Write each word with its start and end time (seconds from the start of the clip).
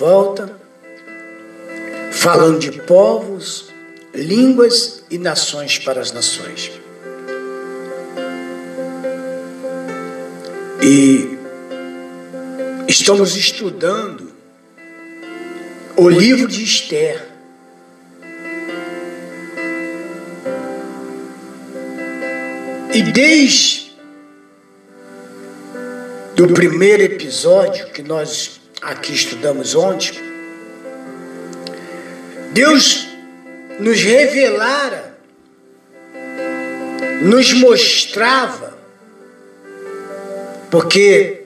Volta, 0.00 0.50
falando 2.10 2.58
de 2.58 2.72
povos, 2.72 3.70
línguas 4.14 5.04
e 5.10 5.18
nações 5.18 5.78
para 5.78 6.00
as 6.00 6.10
nações. 6.10 6.72
E 10.82 11.38
estamos 12.88 13.36
estudando 13.36 14.32
o 15.98 16.08
livro 16.08 16.48
de 16.48 16.64
Esther. 16.64 17.28
E 22.94 23.02
desde 23.02 23.94
do 26.34 26.48
primeiro 26.54 27.02
episódio 27.02 27.90
que 27.92 28.02
nós 28.02 28.59
aqui 28.80 29.12
estudamos 29.12 29.74
ontem, 29.74 30.12
Deus 32.52 33.08
nos 33.78 34.00
revelara, 34.00 35.18
nos 37.22 37.52
mostrava, 37.54 38.78
porque 40.70 41.44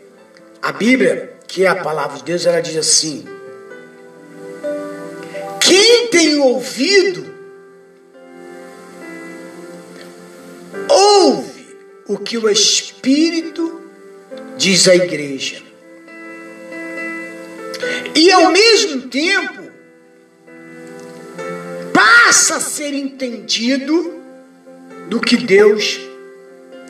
a 0.63 0.73
Bíblia, 0.73 1.35
que 1.47 1.65
é 1.65 1.69
a 1.69 1.77
palavra 1.77 2.19
de 2.19 2.25
Deus, 2.25 2.47
ela 2.47 2.61
diz 2.61 2.77
assim: 2.77 3.27
quem 5.61 6.09
tem 6.09 6.39
ouvido, 6.41 7.35
ouve 10.89 11.77
o 12.07 12.19
que 12.19 12.39
o 12.39 12.49
Espírito 12.49 13.83
diz 14.57 14.87
a 14.89 14.95
igreja. 14.95 15.74
E 18.15 18.31
ao 18.33 18.51
mesmo 18.51 19.09
tempo, 19.09 19.63
passa 21.93 22.57
a 22.57 22.61
ser 22.61 22.93
entendido 22.95 24.23
do 25.09 25.21
que 25.21 25.37
Deus 25.37 26.01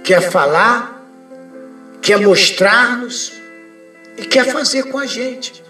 quer 0.02 0.30
falar, 0.30 1.04
quer 2.00 2.20
mostrar-nos 2.20 3.32
e 4.16 4.22
quer 4.26 4.52
fazer 4.52 4.84
com 4.84 4.98
a 4.98 5.06
gente. 5.06 5.62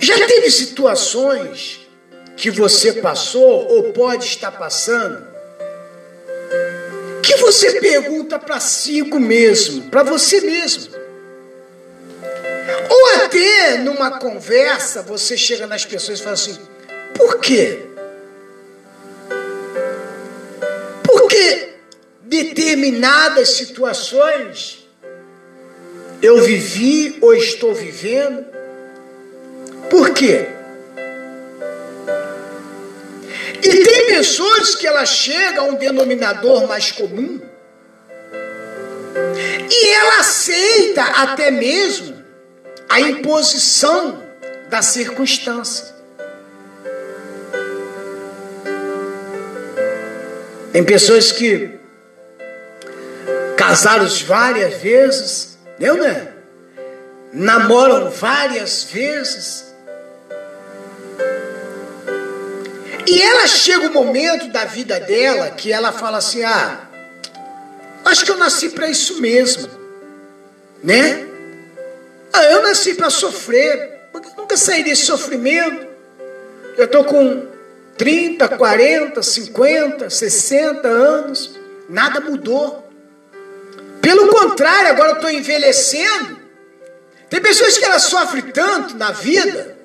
Já 0.00 0.26
teve 0.26 0.50
situações 0.50 1.80
que 2.36 2.50
você 2.50 2.94
passou 2.94 3.66
ou 3.68 3.92
pode 3.92 4.24
estar 4.24 4.52
passando 4.52 5.26
que 7.22 7.36
você 7.36 7.80
pergunta 7.80 8.38
para 8.38 8.58
si 8.58 9.02
mesmo, 9.02 9.90
para 9.90 10.02
você 10.02 10.40
mesmo. 10.40 10.97
Até 13.28 13.76
numa 13.76 14.12
conversa 14.18 15.02
você 15.02 15.36
chega 15.36 15.66
nas 15.66 15.84
pessoas 15.84 16.18
e 16.18 16.22
fala 16.22 16.32
assim: 16.32 16.58
por 17.14 17.38
quê? 17.40 17.78
Porque 21.02 21.74
determinadas 22.22 23.50
situações 23.50 24.88
eu 26.22 26.40
vivi 26.42 27.18
ou 27.20 27.34
estou 27.34 27.74
vivendo. 27.74 28.46
Por 29.90 30.14
quê? 30.14 30.46
E 33.62 33.84
tem 33.84 34.06
pessoas 34.06 34.74
que 34.74 34.86
ela 34.86 35.04
chega 35.04 35.60
a 35.60 35.64
um 35.64 35.74
denominador 35.74 36.66
mais 36.66 36.92
comum 36.92 37.38
e 39.70 39.88
ela 39.88 40.20
aceita 40.20 41.02
até 41.02 41.50
mesmo 41.50 42.17
a 42.88 43.00
imposição 43.00 44.22
da 44.68 44.82
circunstância. 44.82 45.94
Tem 50.72 50.84
pessoas 50.84 51.32
que 51.32 51.78
casaram 53.56 54.06
várias 54.26 54.74
vezes, 54.80 55.58
eu 55.80 55.96
né? 55.96 56.28
Namoram 57.32 58.10
várias 58.10 58.84
vezes 58.84 59.68
E 63.08 63.22
ela 63.22 63.46
chega 63.46 63.86
o 63.86 63.88
um 63.88 63.92
momento 63.92 64.48
da 64.48 64.66
vida 64.66 65.00
dela 65.00 65.50
que 65.50 65.72
ela 65.72 65.90
fala 65.92 66.18
assim: 66.18 66.42
ah, 66.44 66.82
acho 68.04 68.22
que 68.22 68.30
eu 68.30 68.36
nasci 68.36 68.68
para 68.68 68.86
isso 68.90 69.18
mesmo, 69.18 69.66
né? 70.84 71.26
Ah, 72.38 72.44
eu 72.52 72.62
nasci 72.62 72.94
para 72.94 73.10
sofrer, 73.10 74.10
porque 74.12 74.28
nunca 74.36 74.56
saí 74.56 74.84
desse 74.84 75.06
sofrimento. 75.06 75.88
Eu 76.76 76.84
estou 76.84 77.02
com 77.02 77.48
30, 77.96 78.48
40, 78.56 79.20
50, 79.20 80.08
60 80.08 80.86
anos, 80.86 81.58
nada 81.88 82.20
mudou. 82.20 82.88
Pelo 84.00 84.28
contrário, 84.28 84.90
agora 84.90 85.10
eu 85.10 85.14
estou 85.16 85.30
envelhecendo. 85.30 86.38
Tem 87.28 87.40
pessoas 87.40 87.76
que 87.76 87.84
ela 87.84 87.98
sofre 87.98 88.42
tanto 88.52 88.96
na 88.96 89.10
vida 89.10 89.76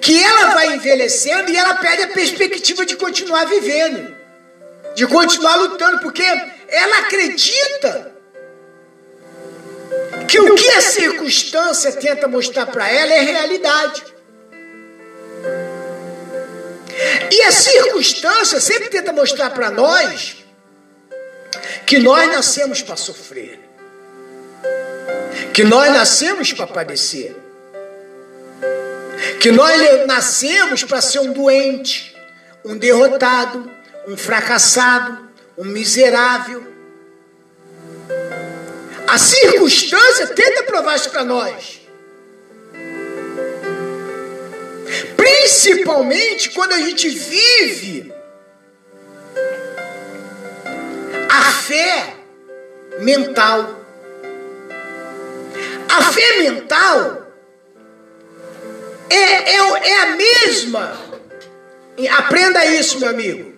que 0.00 0.22
ela 0.22 0.54
vai 0.54 0.76
envelhecendo 0.76 1.50
e 1.50 1.56
ela 1.56 1.74
perde 1.74 2.04
a 2.04 2.08
perspectiva 2.08 2.86
de 2.86 2.94
continuar 2.94 3.46
vivendo, 3.46 4.14
de 4.94 5.04
continuar 5.08 5.56
lutando, 5.56 5.98
porque 5.98 6.22
ela 6.22 6.98
acredita 6.98 8.17
que 10.28 10.38
o 10.38 10.54
que 10.54 10.68
a 10.70 10.80
circunstância 10.80 11.92
tenta 11.92 12.28
mostrar 12.28 12.66
para 12.66 12.88
ela 12.88 13.12
é 13.12 13.20
realidade. 13.20 14.04
E 17.30 17.42
a 17.42 17.52
circunstância 17.52 18.60
sempre 18.60 18.88
tenta 18.88 19.12
mostrar 19.12 19.50
para 19.50 19.70
nós 19.70 20.36
que 21.86 21.98
nós 21.98 22.28
nascemos 22.28 22.82
para 22.82 22.96
sofrer, 22.96 23.58
que 25.52 25.64
nós 25.64 25.90
nascemos 25.92 26.52
para 26.52 26.66
padecer 26.66 27.34
que 29.40 29.52
nós 29.52 30.06
nascemos 30.06 30.84
para 30.84 31.00
ser 31.00 31.20
um 31.20 31.32
doente, 31.32 32.16
um 32.64 32.76
derrotado, 32.76 33.70
um 34.06 34.16
fracassado, 34.16 35.28
um 35.56 35.64
miserável. 35.64 36.66
A 39.08 39.16
circunstância 39.16 40.26
tenta 40.28 40.64
provar 40.64 40.96
isso 40.96 41.08
para 41.10 41.24
nós. 41.24 41.80
Principalmente 45.16 46.50
quando 46.50 46.72
a 46.72 46.78
gente 46.78 47.08
vive 47.08 48.12
a 51.30 51.52
fé 51.52 52.14
mental. 53.00 53.80
A 55.88 56.02
fé 56.12 56.38
mental 56.38 57.32
é, 59.08 59.16
é, 59.16 59.56
é 59.56 60.00
a 60.02 60.06
mesma. 60.16 61.00
Aprenda 62.18 62.64
isso, 62.66 63.00
meu 63.00 63.08
amigo. 63.08 63.54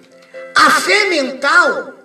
A 0.55 0.71
fé 0.71 1.07
mental 1.07 2.00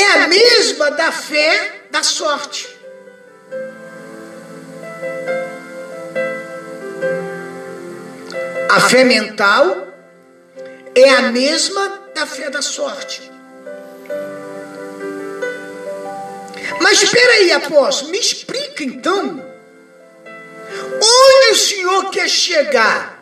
é 0.00 0.12
a 0.12 0.28
mesma 0.28 0.90
da 0.92 1.12
fé 1.12 1.82
da 1.90 2.02
sorte. 2.02 2.68
A 8.70 8.80
fé 8.88 9.04
mental 9.04 9.88
é 10.94 11.10
a 11.10 11.22
mesma 11.22 12.02
da 12.14 12.26
fé 12.26 12.50
da 12.50 12.62
sorte. 12.62 13.30
Mas 16.80 17.02
espera 17.02 17.32
aí, 17.32 17.52
apóstolo, 17.52 18.10
me 18.10 18.18
explica 18.18 18.84
então? 18.84 19.44
Onde 21.02 21.50
o 21.52 21.56
Senhor 21.56 22.10
quer 22.10 22.28
chegar? 22.28 23.20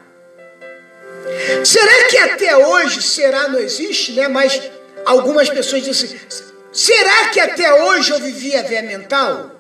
Será 1.64 2.08
que 2.08 2.18
até 2.18 2.56
hoje, 2.56 3.02
será 3.02 3.48
não 3.48 3.58
existe, 3.58 4.12
né? 4.12 4.28
Mas 4.28 4.60
algumas 5.04 5.48
pessoas 5.48 5.82
dizem 5.82 6.18
assim, 6.28 6.44
será 6.72 7.28
que 7.28 7.40
até 7.40 7.72
hoje 7.82 8.10
eu 8.12 8.20
vivi 8.20 8.56
a 8.56 8.82
mental? 8.82 9.50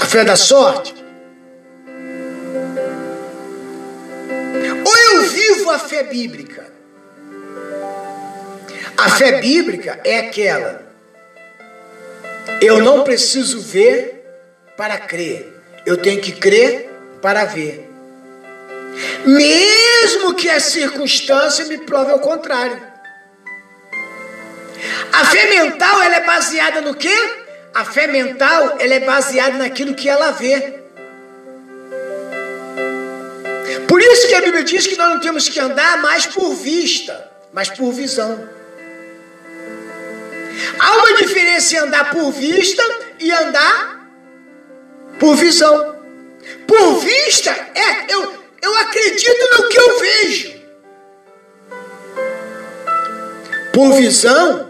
A 0.00 0.06
fé 0.06 0.24
da 0.24 0.36
sorte? 0.36 0.94
Ou 4.84 4.96
eu 5.14 5.22
vivo 5.22 5.70
a 5.70 5.78
fé 5.78 6.04
bíblica? 6.04 6.66
A 8.96 9.10
fé 9.10 9.40
bíblica 9.40 10.00
é 10.04 10.18
aquela. 10.18 10.88
Eu 12.60 12.80
não 12.80 13.04
preciso 13.04 13.60
ver 13.60 14.24
para 14.76 14.98
crer. 14.98 15.54
Eu 15.86 15.96
tenho 15.96 16.20
que 16.20 16.32
crer 16.32 16.90
para 17.22 17.44
ver. 17.44 17.88
Mesmo 19.24 20.34
que 20.34 20.48
a 20.50 20.58
circunstância 20.58 21.64
me 21.66 21.78
prove 21.78 22.10
ao 22.10 22.18
contrário. 22.18 22.87
A 25.12 25.24
fé 25.26 25.48
mental 25.48 26.02
ela 26.02 26.16
é 26.16 26.24
baseada 26.24 26.80
no 26.80 26.94
quê? 26.94 27.14
A 27.74 27.84
fé 27.84 28.06
mental 28.06 28.76
ela 28.78 28.94
é 28.94 29.00
baseada 29.00 29.58
naquilo 29.58 29.94
que 29.94 30.08
ela 30.08 30.30
vê. 30.32 30.78
Por 33.88 34.00
isso 34.00 34.28
que 34.28 34.34
a 34.34 34.40
Bíblia 34.40 34.64
diz 34.64 34.86
que 34.86 34.96
nós 34.96 35.10
não 35.10 35.20
temos 35.20 35.48
que 35.48 35.58
andar 35.58 35.98
mais 35.98 36.26
por 36.26 36.54
vista, 36.54 37.30
mas 37.52 37.68
por 37.68 37.92
visão. 37.92 38.48
Há 40.78 40.96
uma 40.96 41.14
diferença 41.14 41.74
em 41.74 41.78
andar 41.78 42.10
por 42.10 42.30
vista 42.32 42.82
e 43.18 43.32
andar 43.32 44.08
por 45.18 45.36
visão. 45.36 45.96
Por 46.66 47.00
vista 47.00 47.50
é 47.50 48.12
eu, 48.12 48.44
eu 48.62 48.78
acredito 48.78 49.56
no 49.56 49.68
que 49.68 49.78
eu 49.78 50.00
vejo. 50.00 50.58
Por 53.72 53.92
visão, 53.94 54.67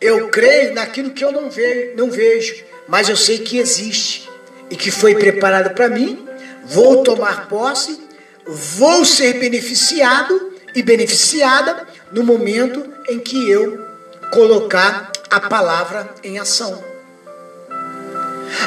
eu 0.00 0.28
creio 0.28 0.74
naquilo 0.74 1.10
que 1.10 1.24
eu 1.24 1.32
não 1.32 1.50
vejo, 1.50 1.96
não 1.96 2.10
vejo, 2.10 2.64
mas 2.88 3.08
eu 3.08 3.16
sei 3.16 3.38
que 3.38 3.58
existe 3.58 4.28
e 4.70 4.76
que 4.76 4.90
foi 4.90 5.14
preparado 5.14 5.74
para 5.74 5.88
mim. 5.88 6.26
Vou 6.64 7.02
tomar 7.02 7.48
posse, 7.48 8.00
vou 8.46 9.04
ser 9.04 9.34
beneficiado 9.34 10.54
e 10.74 10.82
beneficiada 10.82 11.86
no 12.10 12.22
momento 12.22 12.92
em 13.08 13.18
que 13.18 13.50
eu 13.50 13.86
colocar 14.32 15.12
a 15.30 15.40
palavra 15.40 16.14
em 16.22 16.38
ação. 16.38 16.82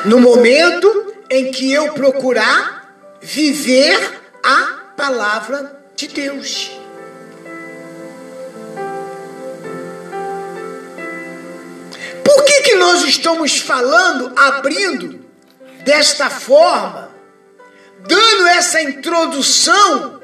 No 0.06 0.20
momento 0.20 1.14
em 1.30 1.52
que 1.52 1.72
eu 1.72 1.94
procurar 1.94 2.78
viver 3.22 4.22
a 4.44 4.94
palavra 4.96 5.80
de 5.96 6.08
Deus. 6.08 6.77
Por 12.28 12.46
que, 12.46 12.62
que 12.62 12.76
nós 12.76 13.04
estamos 13.04 13.58
falando, 13.58 14.34
abrindo 14.36 15.26
desta 15.84 16.30
forma, 16.30 17.12
dando 18.08 18.48
essa 18.48 18.82
introdução 18.82 20.22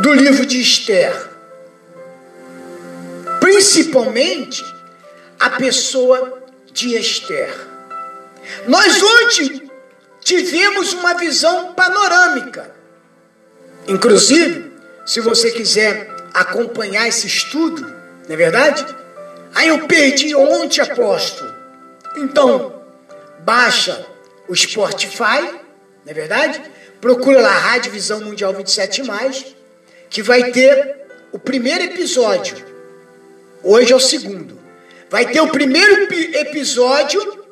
do 0.00 0.12
livro 0.12 0.46
de 0.46 0.60
Esther? 0.60 1.36
principalmente 3.46 4.64
a 5.38 5.50
pessoa 5.50 6.42
de 6.72 6.96
Esther. 6.96 7.54
Nós 8.66 9.00
ontem 9.02 9.70
tivemos 10.20 10.92
uma 10.92 11.14
visão 11.14 11.72
panorâmica. 11.72 12.74
Inclusive, 13.86 14.72
se 15.06 15.20
você 15.20 15.52
quiser 15.52 16.10
acompanhar 16.34 17.06
esse 17.06 17.28
estudo, 17.28 17.82
não 17.82 18.34
é 18.34 18.36
verdade? 18.36 18.84
Aí 19.56 19.68
eu 19.68 19.88
perdi 19.88 20.34
ontem, 20.34 20.80
apóstolo. 20.80 21.52
Então, 22.16 22.82
baixa 23.40 24.06
o 24.48 24.54
Spotify, 24.54 25.42
não 26.04 26.10
é 26.10 26.14
verdade? 26.14 26.62
Procura 27.00 27.40
lá 27.40 27.50
Rádio 27.50 27.90
Visão 27.90 28.20
Mundial 28.20 28.54
27, 28.54 29.02
que 30.08 30.22
vai 30.22 30.52
ter 30.52 31.06
o 31.32 31.38
primeiro 31.38 31.82
episódio 31.82 32.76
Hoje 33.68 33.92
é 33.92 33.96
o 33.96 34.00
segundo. 34.00 34.60
Vai 35.10 35.26
ter 35.26 35.40
o 35.40 35.48
primeiro 35.48 36.08
episódio 36.12 37.44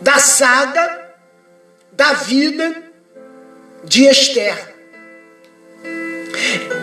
da 0.00 0.20
saga 0.20 1.10
da 1.90 2.12
vida 2.12 2.84
de 3.82 4.04
Esther. 4.04 4.76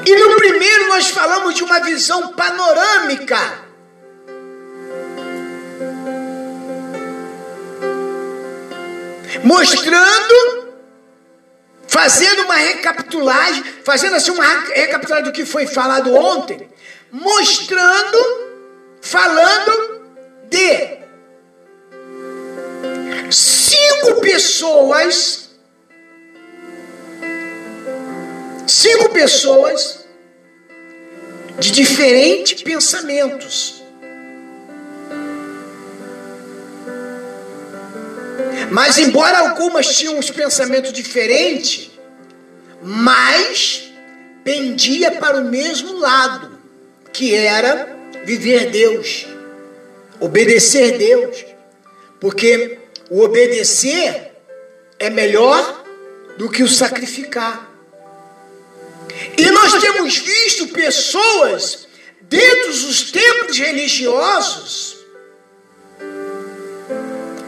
E 0.05 0.15
no 0.15 0.35
primeiro 0.35 0.89
nós 0.89 1.09
falamos 1.09 1.55
de 1.55 1.63
uma 1.63 1.79
visão 1.79 2.33
panorâmica. 2.33 3.68
Mostrando, 9.43 10.73
fazendo 11.87 12.43
uma 12.43 12.55
recapitulagem, 12.55 13.63
fazendo 13.83 14.15
assim 14.15 14.31
uma 14.31 14.45
recapitulagem 14.45 15.25
do 15.25 15.31
que 15.31 15.45
foi 15.45 15.65
falado 15.67 16.13
ontem, 16.13 16.69
mostrando, 17.11 18.17
falando 19.01 20.01
de 20.49 20.99
cinco 23.31 24.21
pessoas, 24.21 25.49
cinco 28.67 29.09
pessoas 29.09 30.05
de 31.59 31.71
diferentes 31.71 32.61
pensamentos. 32.63 33.78
Mas 38.71 38.97
embora 38.97 39.39
algumas 39.39 39.97
tinham 39.97 40.17
uns 40.17 40.29
pensamentos 40.29 40.93
diferentes, 40.93 41.91
mas 42.81 43.91
pendia 44.43 45.11
para 45.11 45.37
o 45.37 45.45
mesmo 45.45 45.97
lado 45.97 46.59
que 47.11 47.33
era 47.35 47.97
viver 48.25 48.69
Deus, 48.69 49.25
obedecer 50.19 50.97
Deus, 50.97 51.45
porque 52.19 52.79
o 53.09 53.21
obedecer 53.21 54.33
é 54.97 55.09
melhor 55.09 55.83
do 56.37 56.49
que 56.49 56.63
o 56.63 56.67
sacrificar. 56.67 57.69
E 59.37 59.51
nós 59.51 59.73
temos 59.81 60.17
visto 60.17 60.67
pessoas 60.69 61.87
dentro 62.21 62.71
dos 62.71 63.11
templos 63.11 63.57
religiosos 63.57 64.97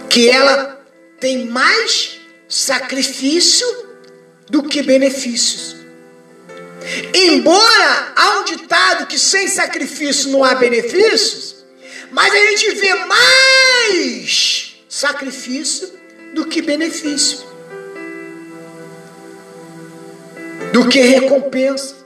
que 0.09 0.29
ela 0.29 0.80
tem 1.21 1.45
mais 1.45 2.19
sacrifício 2.49 3.67
do 4.49 4.63
que 4.63 4.81
benefícios. 4.81 5.77
Embora 7.13 8.13
há 8.15 8.39
um 8.39 8.43
ditado 8.43 9.05
que 9.05 9.19
sem 9.19 9.47
sacrifício 9.47 10.31
não 10.31 10.43
há 10.43 10.55
benefícios, 10.55 11.63
mas 12.11 12.33
a 12.33 12.37
gente 12.37 12.71
vê 12.71 12.95
mais 12.95 14.75
sacrifício 14.89 15.93
do 16.33 16.47
que 16.47 16.61
benefício, 16.61 17.45
do 20.73 20.89
que 20.89 20.99
recompensa. 21.01 22.01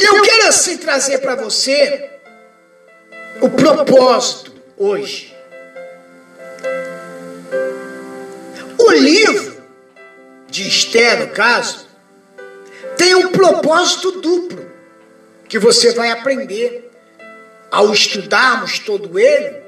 Eu 0.00 0.22
quero 0.22 0.48
assim 0.48 0.76
trazer 0.76 1.18
para 1.18 1.36
você 1.36 2.11
o 3.42 3.50
propósito 3.50 4.52
hoje. 4.78 5.34
O 8.78 8.92
livro 8.92 9.56
de 10.48 10.68
Esté, 10.68 11.16
no 11.16 11.28
caso, 11.28 11.88
tem 12.96 13.16
um 13.16 13.32
propósito 13.32 14.12
duplo 14.20 14.64
que 15.48 15.58
você 15.58 15.92
vai 15.92 16.10
aprender 16.10 16.88
ao 17.70 17.92
estudarmos 17.92 18.78
todo 18.78 19.18
ele. 19.18 19.60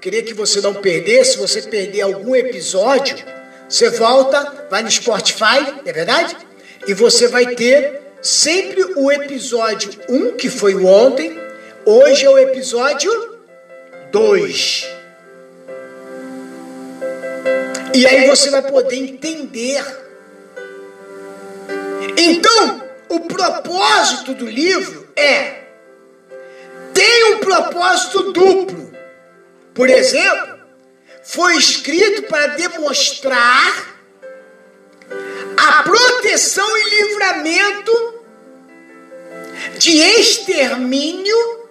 Queria 0.00 0.22
que 0.22 0.34
você 0.34 0.60
não 0.60 0.74
perdesse, 0.74 1.32
se 1.32 1.38
você 1.38 1.62
perder 1.62 2.02
algum 2.02 2.36
episódio, 2.36 3.16
você 3.68 3.88
volta, 3.88 4.66
vai 4.70 4.82
no 4.82 4.90
Spotify, 4.90 5.80
é 5.86 5.92
verdade? 5.92 6.36
E 6.86 6.92
você 6.92 7.28
vai 7.28 7.54
ter 7.54 8.02
sempre 8.20 8.82
o 8.96 9.10
episódio 9.10 9.90
1, 10.08 10.32
que 10.32 10.50
foi 10.50 10.74
ontem, 10.84 11.38
hoje 11.84 12.24
é 12.24 12.30
o 12.30 12.38
episódio 12.38 13.38
2. 14.10 14.88
E 17.94 18.06
aí 18.06 18.26
você 18.26 18.50
vai 18.50 18.62
poder 18.62 18.96
entender 18.96 20.02
então, 22.16 22.82
o 23.08 23.20
propósito 23.20 24.34
do 24.34 24.46
livro 24.46 25.08
é 25.16 25.62
propósito 27.82 28.32
duplo. 28.32 28.92
Por 29.74 29.90
exemplo, 29.90 30.58
foi 31.22 31.56
escrito 31.56 32.22
para 32.24 32.48
demonstrar 32.48 33.96
a 35.56 35.82
proteção 35.82 36.66
e 36.78 36.90
livramento 36.90 38.22
de 39.78 39.98
extermínio 39.98 41.61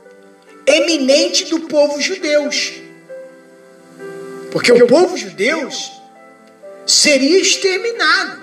eminente 0.66 1.46
do 1.46 1.62
povo 1.62 2.00
judeus. 2.00 2.74
Porque 4.52 4.72
o 4.72 4.88
povo 4.88 5.16
judeus 5.18 5.92
seria 6.86 7.40
exterminado. 7.40 8.42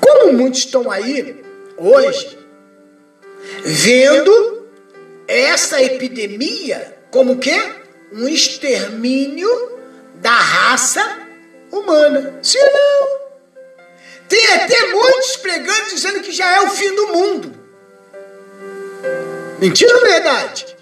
Como 0.00 0.32
muitos 0.32 0.60
estão 0.60 0.90
aí 0.90 1.42
hoje 1.76 2.38
vendo 3.64 4.68
essa 5.26 5.82
epidemia 5.82 6.96
como 7.10 7.38
que 7.38 7.54
um 8.12 8.28
extermínio 8.28 9.48
da 10.16 10.30
raça 10.32 11.18
humana. 11.70 12.40
Ou 12.42 12.72
não? 12.72 13.18
Tem 14.28 14.46
até 14.52 14.86
muitos 14.92 15.36
pregando 15.36 15.90
dizendo 15.90 16.20
que 16.20 16.32
já 16.32 16.56
é 16.56 16.60
o 16.62 16.70
fim 16.70 16.94
do 16.94 17.08
mundo. 17.08 17.67
Mentira 19.60 19.96
ou 19.96 20.02
verdade? 20.02 20.76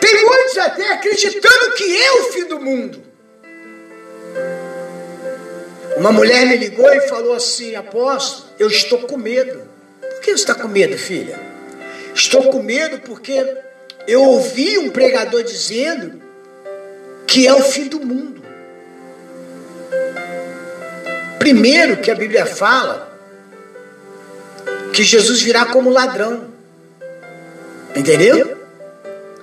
Tem 0.00 0.24
muitos 0.24 0.58
até 0.58 0.92
acreditando 0.92 1.72
que 1.72 1.96
é 1.96 2.12
o 2.12 2.24
fim 2.32 2.44
do 2.44 2.60
mundo. 2.60 3.02
Uma 5.96 6.12
mulher 6.12 6.46
me 6.46 6.56
ligou 6.56 6.92
e 6.92 7.08
falou 7.08 7.34
assim: 7.34 7.74
Apóstolo, 7.74 8.50
eu 8.58 8.68
estou 8.68 9.00
com 9.00 9.16
medo. 9.16 9.68
Por 10.00 10.20
que 10.20 10.32
você 10.32 10.42
está 10.42 10.54
com 10.54 10.68
medo, 10.68 10.96
filha? 10.98 11.38
Estou 12.14 12.50
com 12.50 12.62
medo 12.62 13.00
porque 13.00 13.42
eu 14.06 14.22
ouvi 14.22 14.78
um 14.78 14.90
pregador 14.90 15.42
dizendo 15.42 16.20
que 17.26 17.46
é 17.46 17.54
o 17.54 17.62
fim 17.62 17.88
do 17.88 18.00
mundo. 18.00 18.42
Primeiro 21.38 21.96
que 21.98 22.10
a 22.10 22.14
Bíblia 22.14 22.44
fala 22.44 23.10
que 24.92 25.02
Jesus 25.02 25.40
virá 25.40 25.66
como 25.66 25.88
ladrão. 25.88 26.49
Entendeu? 27.94 28.56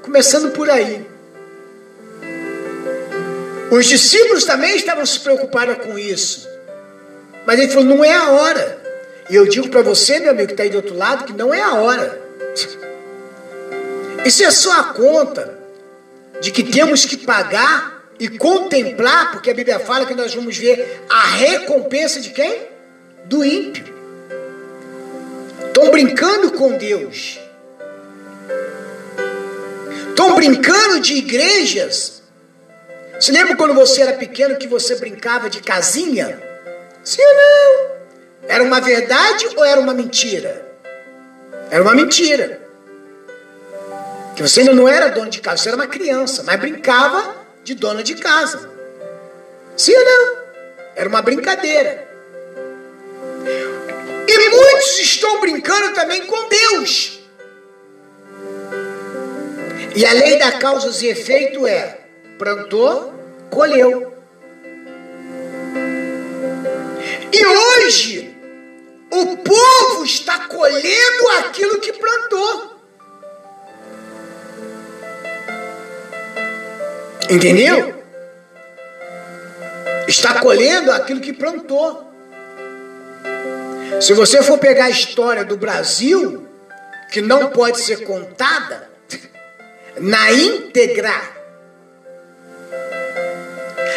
Começando 0.02 0.52
por 0.52 0.70
aí. 0.70 1.06
Os 3.70 3.86
discípulos 3.86 4.46
também 4.46 4.76
estavam 4.76 5.06
se 5.06 5.20
preocupados 5.20 5.78
com 5.86 5.98
isso. 5.98 6.48
Mas 7.46 7.60
ele 7.60 7.72
falou: 7.72 7.86
não 7.86 8.04
é 8.04 8.14
a 8.14 8.32
hora. 8.32 8.78
E 9.30 9.36
eu 9.36 9.46
digo 9.46 9.70
para 9.70 9.82
você, 9.82 10.20
meu 10.20 10.32
amigo 10.32 10.48
que 10.48 10.54
está 10.54 10.64
aí 10.64 10.70
do 10.70 10.78
outro 10.78 10.96
lado, 10.96 11.26
que 11.26 11.34
não 11.34 11.54
é 11.54 11.62
a 11.62 11.74
hora. 11.74 12.22
Isso 14.26 14.44
é 14.44 14.52
só 14.52 14.80
a 14.80 14.84
conta 14.86 15.58
de 16.40 16.52
que 16.52 16.64
temos 16.64 17.06
que 17.06 17.18
pagar 17.18 18.04
e 18.20 18.30
contemplar, 18.30 19.32
porque 19.32 19.52
a 19.52 19.54
Bíblia 19.54 19.80
fala 19.80 20.06
que 20.06 20.16
nós 20.16 20.34
vamos 20.34 20.58
ver 20.58 21.04
a 21.10 21.28
recompensa 21.28 22.20
de 22.20 22.30
quem? 22.30 22.62
Do 23.26 23.44
ímpio. 23.44 23.94
Estão 25.68 25.92
brincando 25.92 26.52
com 26.52 26.78
Deus. 26.78 27.40
Estão 30.18 30.34
brincando 30.34 31.00
de 31.00 31.14
igrejas. 31.14 32.24
Se 33.20 33.32
lembra 33.32 33.56
quando 33.56 33.76
você 33.76 34.02
era 34.02 34.14
pequeno 34.14 34.58
que 34.58 34.68
você 34.68 34.96
brincava 34.96 35.48
de 35.48 35.62
casinha? 35.62 36.42
Sim 37.04 37.22
ou 37.22 37.36
não? 37.36 37.92
Era 38.48 38.64
uma 38.64 38.82
verdade 38.82 39.48
ou 39.56 39.64
era 39.64 39.80
uma 39.80 39.94
mentira? 39.94 40.76
Era 41.70 41.84
uma 41.84 41.94
mentira. 41.94 42.60
Que 44.36 44.42
você 44.42 44.62
ainda 44.62 44.74
não 44.74 44.88
era 44.88 45.10
dono 45.10 45.30
de 45.30 45.40
casa, 45.40 45.62
você 45.62 45.70
era 45.70 45.76
uma 45.76 45.86
criança, 45.86 46.42
mas 46.42 46.60
brincava 46.60 47.36
de 47.64 47.76
dona 47.76 48.02
de 48.02 48.16
casa. 48.16 48.72
Sim 49.78 49.94
ou 49.96 50.04
não? 50.04 50.38
Era 50.96 51.08
uma 51.08 51.22
brincadeira. 51.22 52.08
E 54.28 54.50
muitos 54.50 54.98
estão 54.98 55.40
brincando 55.40 55.94
também 55.94 56.26
com 56.26 56.50
Deus. 56.50 57.17
E 59.98 60.06
a 60.06 60.14
lei 60.14 60.38
da 60.38 60.52
causa 60.52 61.04
e 61.04 61.10
efeito 61.10 61.66
é: 61.66 61.98
plantou, 62.38 63.12
colheu. 63.50 64.14
E 67.34 67.46
hoje, 67.48 68.38
o 69.10 69.38
povo 69.38 70.06
está 70.06 70.48
colhendo 70.48 71.28
aquilo 71.40 71.80
que 71.80 71.94
plantou. 71.94 72.78
Entendeu? 77.28 77.96
Está 80.08 80.42
colhendo 80.42 80.92
aquilo 80.92 81.22
que 81.22 81.34
plantou. 81.34 82.08
Se 84.00 84.14
você 84.14 84.44
for 84.44 84.60
pegar 84.60 84.86
a 84.86 84.90
história 84.92 85.44
do 85.44 85.58
Brasil, 85.58 86.48
que 87.12 87.20
não 87.20 87.50
pode 87.50 87.80
ser 87.80 88.06
contada 88.06 88.96
na 90.00 90.32
íntegra, 90.32 91.14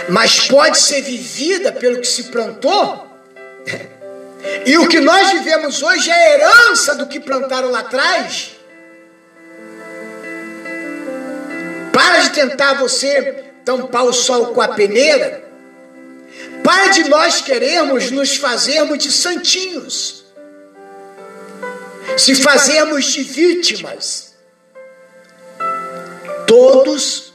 mas 0.08 0.48
pode 0.48 0.78
ser 0.78 1.02
vivida 1.02 1.72
pelo 1.72 2.00
que 2.00 2.08
se 2.08 2.24
plantou, 2.24 3.08
e 4.64 4.78
o 4.78 4.88
que 4.88 5.00
nós 5.00 5.32
vivemos 5.32 5.82
hoje 5.82 6.10
é 6.10 6.34
herança 6.34 6.94
do 6.94 7.06
que 7.06 7.20
plantaram 7.20 7.70
lá 7.70 7.80
atrás. 7.80 8.52
Para 11.92 12.20
de 12.20 12.30
tentar 12.30 12.74
você 12.74 13.44
tampar 13.64 14.04
o 14.04 14.12
sol 14.12 14.48
com 14.48 14.60
a 14.60 14.68
peneira. 14.68 15.44
Para 16.64 16.88
de 16.88 17.08
nós 17.08 17.40
querermos 17.40 18.10
nos 18.10 18.36
fazermos 18.36 18.98
de 18.98 19.10
santinhos. 19.10 20.24
Se 22.16 22.34
fazermos 22.34 23.06
de 23.06 23.22
vítimas. 23.22 24.29
Todos 26.50 27.32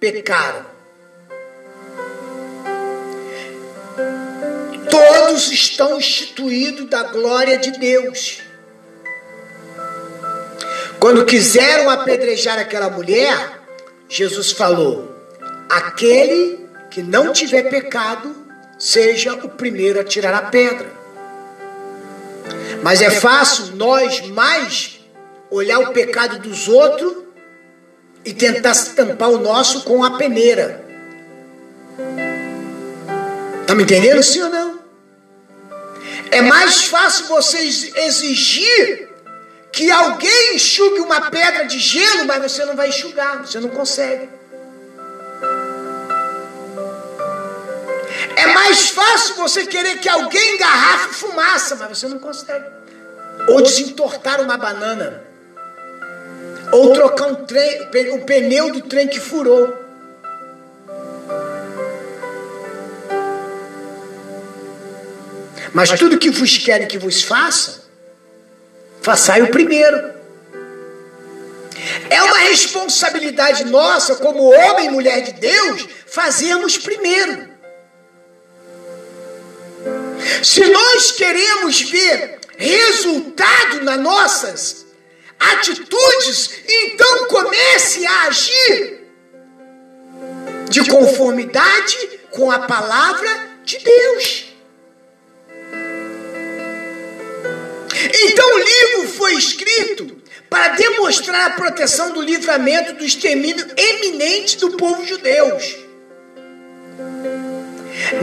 pecaram. 0.00 0.66
Todos 4.90 5.52
estão 5.52 5.96
instituídos 5.96 6.90
da 6.90 7.04
glória 7.04 7.58
de 7.58 7.70
Deus. 7.78 8.40
Quando 10.98 11.24
quiseram 11.24 11.88
apedrejar 11.90 12.58
aquela 12.58 12.90
mulher, 12.90 13.60
Jesus 14.08 14.50
falou: 14.50 15.14
aquele 15.70 16.66
que 16.90 17.04
não 17.04 17.32
tiver 17.32 17.70
pecado, 17.70 18.34
seja 18.76 19.32
o 19.34 19.48
primeiro 19.48 20.00
a 20.00 20.04
tirar 20.04 20.34
a 20.34 20.42
pedra. 20.42 20.90
Mas 22.82 23.00
é 23.00 23.12
fácil 23.12 23.76
nós 23.76 24.22
mais 24.22 24.98
olhar 25.52 25.78
o 25.78 25.92
pecado 25.92 26.40
dos 26.40 26.66
outros 26.66 27.25
e 28.26 28.34
tentar 28.34 28.74
tampar 28.96 29.30
o 29.30 29.38
nosso 29.38 29.84
com 29.84 30.02
a 30.02 30.18
peneira. 30.18 30.84
Tá 33.64 33.74
me 33.74 33.84
entendendo, 33.84 34.20
sim 34.22 34.42
ou 34.42 34.50
não? 34.50 34.80
É 36.32 36.42
mais 36.42 36.86
fácil 36.86 37.26
vocês 37.26 37.94
exigir 37.94 39.08
que 39.70 39.90
alguém 39.92 40.56
enxugue 40.56 41.00
uma 41.00 41.30
pedra 41.30 41.66
de 41.66 41.78
gelo, 41.78 42.24
mas 42.24 42.42
você 42.42 42.64
não 42.64 42.74
vai 42.74 42.88
enxugar, 42.88 43.46
você 43.46 43.60
não 43.60 43.68
consegue. 43.68 44.28
É 48.34 48.46
mais 48.48 48.90
fácil 48.90 49.36
você 49.36 49.66
querer 49.66 49.98
que 49.98 50.08
alguém 50.08 50.54
engarrafe 50.54 51.14
fumaça, 51.14 51.76
mas 51.76 51.96
você 51.96 52.08
não 52.08 52.18
consegue. 52.18 52.66
Ou 53.48 53.62
desentortar 53.62 54.40
uma 54.40 54.56
banana. 54.56 55.25
Ou 56.72 56.92
trocar 56.92 57.28
um, 57.28 57.34
trem, 57.46 57.88
um 58.12 58.20
pneu 58.20 58.72
do 58.72 58.82
trem 58.82 59.08
que 59.08 59.20
furou. 59.20 59.86
Mas 65.72 65.90
tudo 65.98 66.18
que 66.18 66.30
vos 66.30 66.56
querem 66.56 66.88
que 66.88 66.96
vos 66.96 67.22
faça, 67.22 67.84
façai 69.02 69.42
o 69.42 69.50
primeiro. 69.50 70.14
É 72.08 72.22
uma 72.22 72.38
responsabilidade 72.38 73.64
nossa, 73.64 74.16
como 74.16 74.52
homem 74.52 74.86
e 74.86 74.90
mulher 74.90 75.20
de 75.22 75.32
Deus, 75.32 75.86
fazermos 76.06 76.78
primeiro. 76.78 77.48
Se 80.42 80.66
nós 80.66 81.12
queremos 81.12 81.82
ver 81.82 82.38
resultado 82.56 83.84
nas 83.84 84.00
nossas 84.00 84.85
atitudes, 85.38 86.50
então 86.68 87.26
comece 87.26 88.06
a 88.06 88.22
agir 88.26 89.06
de 90.68 90.84
conformidade 90.90 91.96
com 92.30 92.50
a 92.50 92.60
palavra 92.60 93.48
de 93.64 93.78
Deus. 93.78 94.46
Então 98.22 98.54
o 98.54 98.58
livro 98.58 99.08
foi 99.14 99.34
escrito 99.34 100.22
para 100.48 100.68
demonstrar 100.68 101.46
a 101.46 101.54
proteção 101.54 102.12
do 102.12 102.22
livramento 102.22 102.92
do 102.94 103.04
extermínio 103.04 103.66
eminente 103.76 104.58
do 104.58 104.76
povo 104.76 105.04
judeu, 105.04 105.58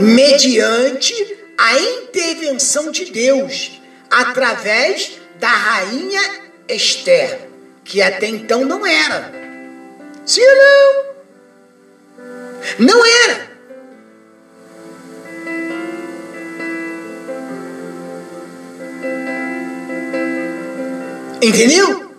mediante 0.00 1.14
a 1.58 1.78
intervenção 1.78 2.90
de 2.90 3.06
Deus, 3.06 3.80
através 4.10 5.18
da 5.38 5.48
rainha 5.48 6.43
Esther, 6.68 7.48
que 7.84 8.00
até 8.00 8.26
então 8.26 8.64
não 8.64 8.86
era. 8.86 9.30
Sim 10.24 10.42
ou 10.42 10.56
não? 10.56 11.04
Não 12.78 13.04
era. 13.04 13.52
Entendeu? 21.42 22.10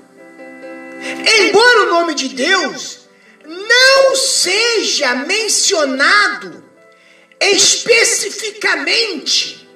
Embora 1.39 1.81
o 1.81 1.89
nome 1.89 2.13
de 2.13 2.29
Deus 2.29 3.07
não 3.43 4.15
seja 4.15 5.15
mencionado 5.15 6.63
especificamente, 7.39 9.67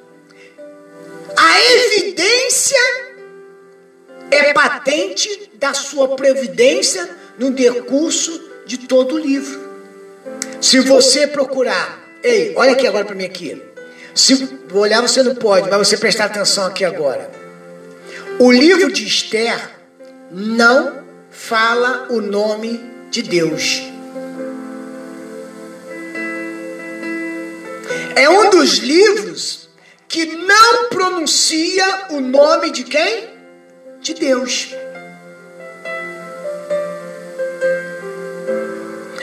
a 1.36 1.62
evidência 1.62 3.09
é 4.32 4.54
patente 4.54 5.52
da 5.56 5.74
sua 5.74 6.16
previdência 6.16 7.10
no 7.38 7.52
decurso 7.52 8.50
de 8.66 8.78
todo 8.78 9.16
o 9.16 9.18
livro. 9.18 9.70
Se 10.62 10.80
você 10.80 11.28
procurar, 11.28 12.00
ei, 12.24 12.54
olha 12.56 12.74
aqui 12.74 12.86
agora 12.86 13.06
para 13.06 13.16
mim 13.16 13.26
aqui. 13.26 13.62
Se 14.14 14.60
olhar 14.74 15.02
você 15.02 15.24
não 15.24 15.36
pode, 15.36 15.70
mas 15.70 15.88
você 15.88 15.98
prestar 15.98 16.26
atenção 16.26 16.66
aqui 16.66 16.84
agora. 16.84 17.32
O 18.38 18.52
livro 18.52 18.92
de 18.92 19.06
Esther 19.06 19.58
não 20.32 21.04
fala 21.30 22.08
o 22.10 22.22
nome 22.22 22.84
de 23.10 23.22
Deus. 23.22 23.82
É 28.16 28.30
um 28.30 28.50
dos 28.50 28.80
livros 28.80 29.70
que 30.08 30.26
não 30.26 30.90
pronuncia 30.90 32.08
o 32.10 32.20
nome 32.20 32.72
de 32.72 32.84
quem? 32.84 33.39
De 34.02 34.14
Deus. 34.14 34.76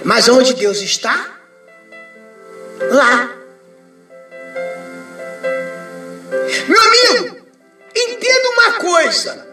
Mas 0.04 0.28
onde 0.28 0.54
Deus 0.54 0.78
está? 0.78 1.38
Lá. 2.90 3.30
Meu 6.68 6.80
amigo, 6.80 7.37
Entenda 7.97 8.50
uma 8.50 8.73
coisa. 8.73 9.47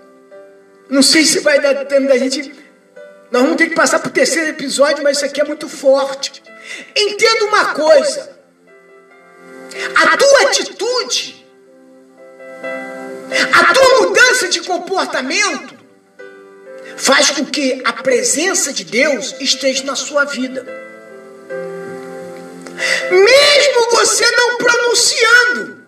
Não 0.90 1.02
sei 1.02 1.24
se 1.24 1.40
vai 1.40 1.62
dar 1.62 1.86
tempo 1.86 2.10
da 2.10 2.18
gente. 2.18 2.54
Nós 3.32 3.42
vamos 3.42 3.56
ter 3.56 3.70
que 3.70 3.76
passar 3.76 4.00
para 4.00 4.10
o 4.10 4.12
terceiro 4.12 4.50
episódio, 4.50 5.02
mas 5.02 5.18
isso 5.18 5.26
aqui 5.26 5.40
é 5.40 5.46
muito 5.46 5.70
forte. 5.70 6.44
Entenda 6.94 7.46
uma 7.46 7.74
coisa. 7.74 8.38
A 9.96 10.18
tua 10.18 10.42
atitude, 10.50 11.43
a 13.52 13.74
tua 13.74 14.02
mudança 14.02 14.48
de 14.48 14.62
comportamento, 14.62 15.76
faz 16.98 17.32
com 17.32 17.46
que 17.46 17.82
a 17.84 17.94
presença 17.94 18.72
de 18.72 18.84
Deus 18.84 19.36
esteja 19.40 19.84
na 19.84 19.96
sua 19.96 20.26
vida. 20.26 20.66
Mesmo 23.12 23.90
você 23.92 24.30
não 24.32 24.58
pronunciando. 24.58 25.84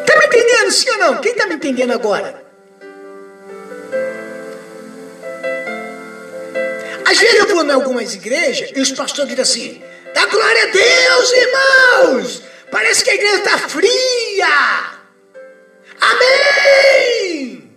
Está 0.00 0.18
me 0.18 0.26
entendendo, 0.26 0.70
sim 0.70 0.90
ou 0.90 0.98
não? 0.98 1.20
Quem 1.20 1.32
está 1.32 1.46
me 1.46 1.54
entendendo 1.54 1.92
agora? 1.92 2.42
Às 7.04 7.18
vezes 7.18 7.38
eu 7.38 7.48
vou 7.48 7.64
em 7.64 7.70
algumas 7.70 8.14
igrejas 8.14 8.70
e 8.74 8.80
os 8.80 8.90
pastores 8.92 9.36
dizem 9.36 9.42
assim: 9.42 9.82
dá 10.14 10.26
glória 10.26 10.62
a 10.62 10.66
Deus, 10.66 11.32
irmãos! 11.32 12.42
Parece 12.70 13.04
que 13.04 13.10
a 13.10 13.14
igreja 13.14 13.36
está 13.36 13.58
fria! 13.68 15.03
Amém! 16.00 17.70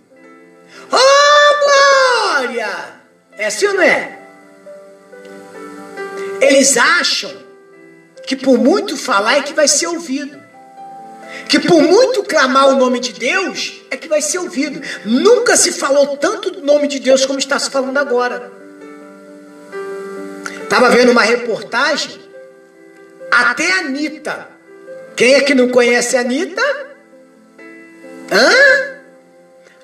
Oh, 0.90 1.64
glória! 1.64 3.00
É 3.36 3.46
assim 3.46 3.66
ou 3.66 3.74
não 3.74 3.82
é? 3.82 4.18
Eles 6.40 6.76
acham 6.76 7.32
que 8.26 8.36
por 8.36 8.58
muito 8.58 8.96
falar 8.96 9.38
é 9.38 9.42
que 9.42 9.52
vai 9.52 9.66
ser 9.66 9.86
ouvido 9.86 10.48
que 11.48 11.58
por 11.58 11.82
muito 11.82 12.22
clamar 12.22 12.68
o 12.68 12.76
nome 12.76 13.00
de 13.00 13.14
Deus, 13.14 13.80
é 13.90 13.96
que 13.96 14.06
vai 14.06 14.20
ser 14.20 14.38
ouvido. 14.38 14.80
Nunca 15.04 15.56
se 15.56 15.72
falou 15.72 16.16
tanto 16.18 16.50
do 16.50 16.62
nome 16.62 16.86
de 16.86 16.98
Deus 16.98 17.24
como 17.24 17.38
está 17.38 17.58
se 17.58 17.70
falando 17.70 17.96
agora. 17.96 18.52
Estava 20.62 20.90
vendo 20.90 21.10
uma 21.10 21.22
reportagem, 21.22 22.20
até 23.30 23.72
a 23.72 23.78
Anitta. 23.78 24.48
Quem 25.16 25.34
é 25.34 25.40
que 25.40 25.54
não 25.54 25.70
conhece 25.70 26.16
a 26.16 26.20
Anitta? 26.20 26.87
Hã? 28.30 28.98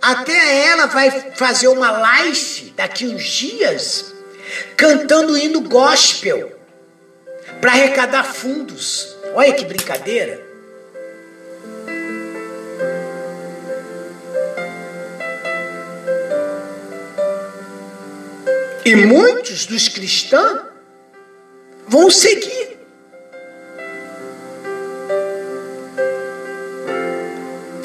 Até 0.01 0.67
ela 0.67 0.87
vai 0.87 1.11
fazer 1.35 1.69
uma 1.69 1.91
live 1.91 2.75
daqui 2.77 3.07
uns 3.07 3.25
dias, 3.25 4.13
cantando 4.77 5.37
hino 5.37 5.63
gospel, 5.63 6.53
para 7.61 7.73
arrecadar 7.73 8.25
fundos. 8.25 9.17
Olha 9.35 9.53
que 9.55 9.65
brincadeira. 9.65 10.45
E 18.85 18.95
muitos 18.95 19.65
dos 19.65 19.89
cristãos 19.89 20.61
vão 21.89 22.11
seguir. 22.11 22.74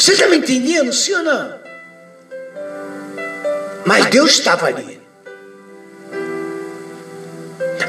Você 0.09 0.13
está 0.13 0.27
me 0.27 0.37
entendendo, 0.37 0.91
sim 0.91 1.13
ou 1.13 1.21
não? 1.21 1.59
Mas 3.85 4.07
Deus 4.07 4.31
estava 4.31 4.65
ali. 4.65 4.99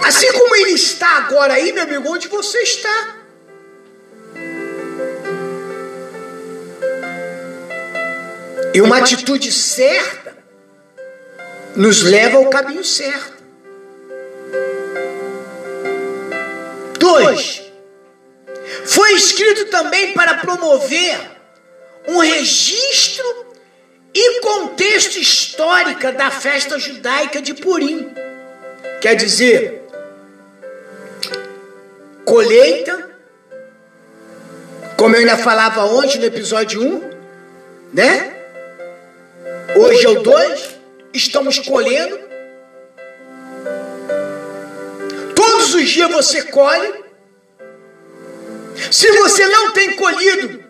Assim 0.05 0.31
como 0.35 0.55
Ele 0.55 0.73
está 0.73 1.17
agora 1.17 1.55
aí, 1.55 1.73
meu 1.73 1.85
amigo, 1.85 2.13
onde 2.13 2.29
você 2.29 2.59
está. 2.59 3.17
E 8.75 8.83
uma 8.83 8.99
atitude 8.99 9.51
certa 9.51 10.37
nos 11.75 12.03
leva 12.03 12.37
ao 12.37 12.51
caminho 12.51 12.85
certo. 12.85 13.43
Dois, 16.99 17.63
foi 18.85 19.15
escrito 19.15 19.71
também 19.71 20.13
para 20.13 20.35
promover 20.35 21.40
um 22.11 22.19
registro 22.19 23.47
e 24.13 24.41
contexto 24.41 25.17
histórico 25.17 26.13
da 26.13 26.31
festa 26.31 26.79
judaica 26.79 27.41
de 27.41 27.55
Purim. 27.55 28.13
Quer 29.01 29.15
dizer, 29.15 29.83
colheita, 32.25 33.11
como 34.97 35.15
eu 35.15 35.21
ainda 35.21 35.39
falava 35.39 35.85
ontem 35.85 36.19
no 36.19 36.25
episódio 36.25 36.83
1, 36.83 37.11
né? 37.93 38.37
Hoje 39.77 40.05
é 40.05 40.09
o 40.09 40.23
2 40.23 40.71
estamos 41.15 41.59
colhendo. 41.61 42.19
Todos 45.35 45.75
os 45.75 45.89
dias 45.89 46.11
você 46.11 46.43
colhe. 46.43 47.05
Se 48.91 49.11
você 49.13 49.47
não 49.47 49.73
tem 49.73 49.95
colhido, 49.95 50.65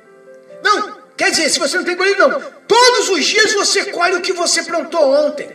não, 0.63 1.00
quer 1.21 1.31
dizer, 1.33 1.51
se 1.51 1.59
você 1.59 1.77
não 1.77 1.85
tem 1.85 1.97
colhido, 1.97 2.29
não. 2.29 2.41
Todos 2.67 3.11
os 3.11 3.27
dias 3.27 3.53
você 3.53 3.85
colhe 3.85 4.17
o 4.17 4.23
que 4.23 4.33
você 4.33 4.63
plantou 4.63 5.05
ontem. 5.27 5.51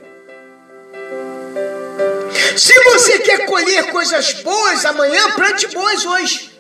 Se 2.56 2.74
você 2.84 3.18
quer 3.18 3.48
colher 3.48 3.90
coisas 3.92 4.34
boas 4.44 4.86
amanhã, 4.86 5.32
plante 5.32 5.68
boas 5.70 6.06
hoje. 6.06 6.52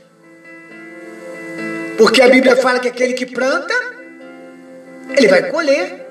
Porque 2.00 2.20
a 2.20 2.28
Bíblia 2.28 2.58
fala 2.58 2.80
que 2.80 2.88
aquele 2.88 3.14
que 3.14 3.28
planta, 3.28 3.76
ele 5.16 5.28
vai 5.28 5.52
colher. 5.52 6.04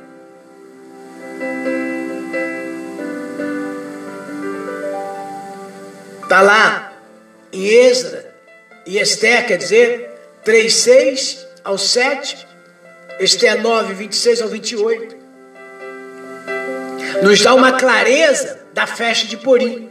Está 6.23 6.41
lá 6.43 6.93
em 7.53 7.67
Esdra 7.67 8.35
e 8.87 8.99
Esther, 8.99 9.49
quer 9.49 9.59
dizer, 9.59 10.11
3, 10.45 10.73
6 10.73 11.47
ao 11.65 11.77
7, 11.77 12.54
Esther 13.21 13.61
9, 13.63 13.95
26 13.95 14.43
ao 14.43 14.49
28. 14.49 15.17
Nos 17.23 17.41
dá 17.41 17.55
uma 17.55 17.73
clareza 17.79 18.61
da 18.73 18.87
festa 18.87 19.27
de 19.27 19.37
Purim. 19.37 19.89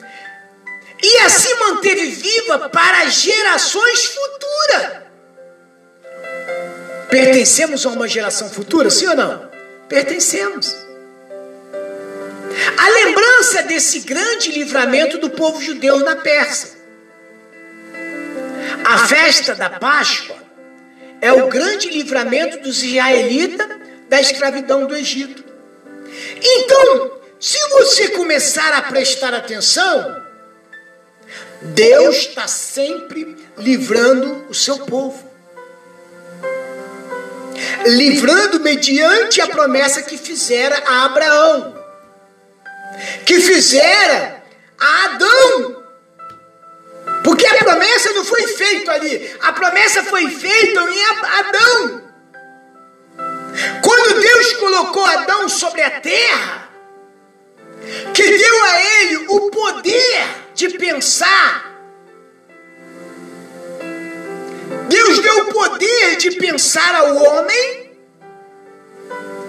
E 1.01 1.17
assim 1.19 1.53
manteve 1.55 2.07
viva 2.07 2.69
para 2.69 3.05
gerações 3.09 4.05
futuras. 4.05 5.03
Pertencemos 7.09 7.85
a 7.85 7.89
uma 7.89 8.07
geração 8.07 8.49
futura, 8.49 8.89
sim 8.89 9.07
ou 9.07 9.15
não? 9.15 9.49
Pertencemos. 9.87 10.75
A 12.77 12.89
lembrança 12.89 13.63
desse 13.63 13.99
grande 14.01 14.51
livramento 14.51 15.17
do 15.17 15.29
povo 15.29 15.61
judeu 15.61 15.99
na 15.99 16.15
Pérsia. 16.17 16.71
A 18.85 19.07
festa 19.07 19.55
da 19.55 19.69
Páscoa 19.69 20.42
é 21.23 21.31
o 21.31 21.47
grande 21.47 21.89
livramento 21.89 22.59
dos 22.59 22.83
israelitas 22.83 23.65
da 24.09 24.19
escravidão 24.19 24.85
do 24.85 24.93
Egito. 24.93 25.41
Então, 26.41 27.17
se 27.39 27.57
você 27.69 28.09
começar 28.09 28.73
a 28.73 28.81
prestar 28.81 29.33
atenção, 29.33 30.21
Deus 31.61 32.17
está 32.17 32.45
sempre 32.45 33.37
livrando 33.57 34.47
o 34.49 34.53
seu 34.53 34.79
povo. 34.79 35.31
Livrando 37.85 38.59
mediante 38.59 39.39
a 39.39 39.47
promessa 39.47 40.01
que 40.01 40.17
fizera 40.17 40.75
a 40.85 41.05
Abraão, 41.05 41.85
que 43.25 43.39
fizera 43.39 44.43
a 44.77 45.05
Adão. 45.05 45.82
Porque 47.23 47.45
a 47.45 47.55
promessa 47.55 48.11
não 48.11 48.25
foi 48.25 48.45
feita 48.47 48.91
ali, 48.91 49.35
a 49.39 49.53
promessa 49.53 50.03
foi 50.03 50.29
feita 50.29 50.81
em 50.81 51.05
Adão. 51.05 52.03
Quando 53.81 54.19
Deus 54.19 54.53
colocou 54.53 55.05
Adão 55.05 55.47
sobre 55.47 55.81
a 55.81 56.01
terra, 56.01 56.69
que 58.13 58.23
deu 58.23 58.63
a 58.63 58.81
ele 58.81 59.25
o 59.29 59.51
poder 59.51 60.25
de 60.53 60.69
pensar, 60.77 61.71
Deus 64.89 65.19
deu 65.19 65.37
o 65.39 65.53
poder 65.53 66.17
de 66.17 66.31
pensar 66.31 66.93
ao 66.95 67.15
homem 67.15 67.91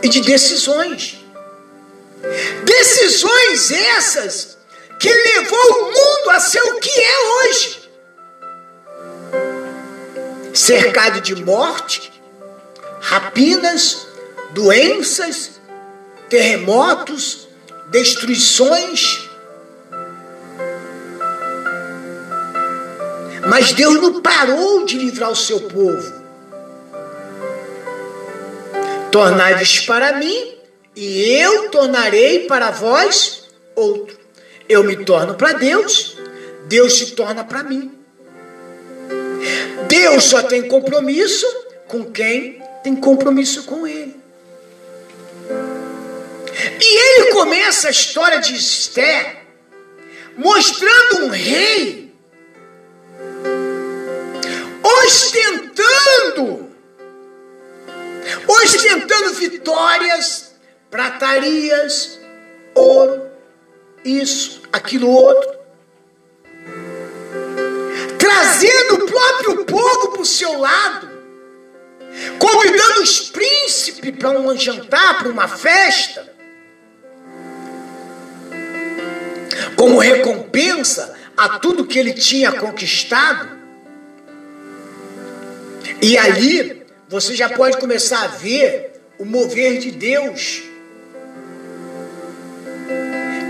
e 0.02 0.08
de 0.08 0.20
decisões. 0.20 1.18
Decisões 2.64 3.70
essas 3.70 4.53
que 4.98 5.08
levou 5.12 5.72
o 5.72 5.84
mundo 5.86 6.30
a 6.30 6.40
ser 6.40 6.62
o 6.62 6.80
que 6.80 6.90
é 6.90 7.18
hoje. 7.28 7.90
Cercado 10.52 11.20
de 11.20 11.34
morte, 11.34 12.12
rapinas, 13.00 14.06
doenças, 14.52 15.60
terremotos, 16.28 17.48
destruições. 17.88 19.28
Mas 23.46 23.72
Deus 23.72 24.00
não 24.00 24.22
parou 24.22 24.84
de 24.84 24.96
livrar 24.96 25.30
o 25.30 25.36
seu 25.36 25.60
povo. 25.60 26.24
Tornai-vos 29.10 29.80
para 29.80 30.14
mim, 30.14 30.56
e 30.96 31.30
eu 31.40 31.68
tornarei 31.70 32.46
para 32.46 32.70
vós 32.70 33.44
outro. 33.76 34.23
Eu 34.68 34.84
me 34.84 35.04
torno 35.04 35.34
para 35.34 35.52
Deus, 35.52 36.16
Deus 36.66 36.98
se 36.98 37.12
torna 37.12 37.44
para 37.44 37.62
mim. 37.62 37.92
Deus 39.88 40.24
só 40.24 40.42
tem 40.42 40.66
compromisso 40.66 41.46
com 41.86 42.10
quem 42.10 42.62
tem 42.82 42.96
compromisso 42.96 43.64
com 43.64 43.86
Ele. 43.86 44.16
E 46.80 47.20
ele 47.20 47.32
começa 47.32 47.88
a 47.88 47.90
história 47.90 48.40
de 48.40 48.54
Esther 48.54 49.44
mostrando 50.36 51.24
um 51.24 51.28
rei 51.28 52.04
ostentando, 55.04 56.70
ostentando 58.46 59.34
vitórias, 59.34 60.54
pratarias, 60.90 62.18
ouro, 62.74 63.23
isso, 64.04 64.62
aquilo 64.72 65.10
outro, 65.10 65.58
trazendo 68.18 68.94
o 68.96 69.06
próprio 69.06 69.64
povo 69.64 70.12
para 70.12 70.22
o 70.22 70.26
seu 70.26 70.58
lado, 70.58 71.08
convidando 72.38 73.02
os 73.02 73.30
príncipes 73.30 74.16
para 74.16 74.38
um 74.38 74.56
jantar, 74.56 75.18
para 75.18 75.28
uma 75.28 75.48
festa, 75.48 76.32
como 79.76 79.98
recompensa 79.98 81.14
a 81.36 81.58
tudo 81.58 81.86
que 81.86 81.98
ele 81.98 82.12
tinha 82.12 82.52
conquistado. 82.52 83.48
E 86.00 86.16
ali 86.18 86.84
você 87.08 87.34
já 87.34 87.48
pode 87.48 87.78
começar 87.78 88.22
a 88.24 88.28
ver 88.28 89.00
o 89.18 89.24
mover 89.24 89.78
de 89.78 89.90
Deus. 89.90 90.62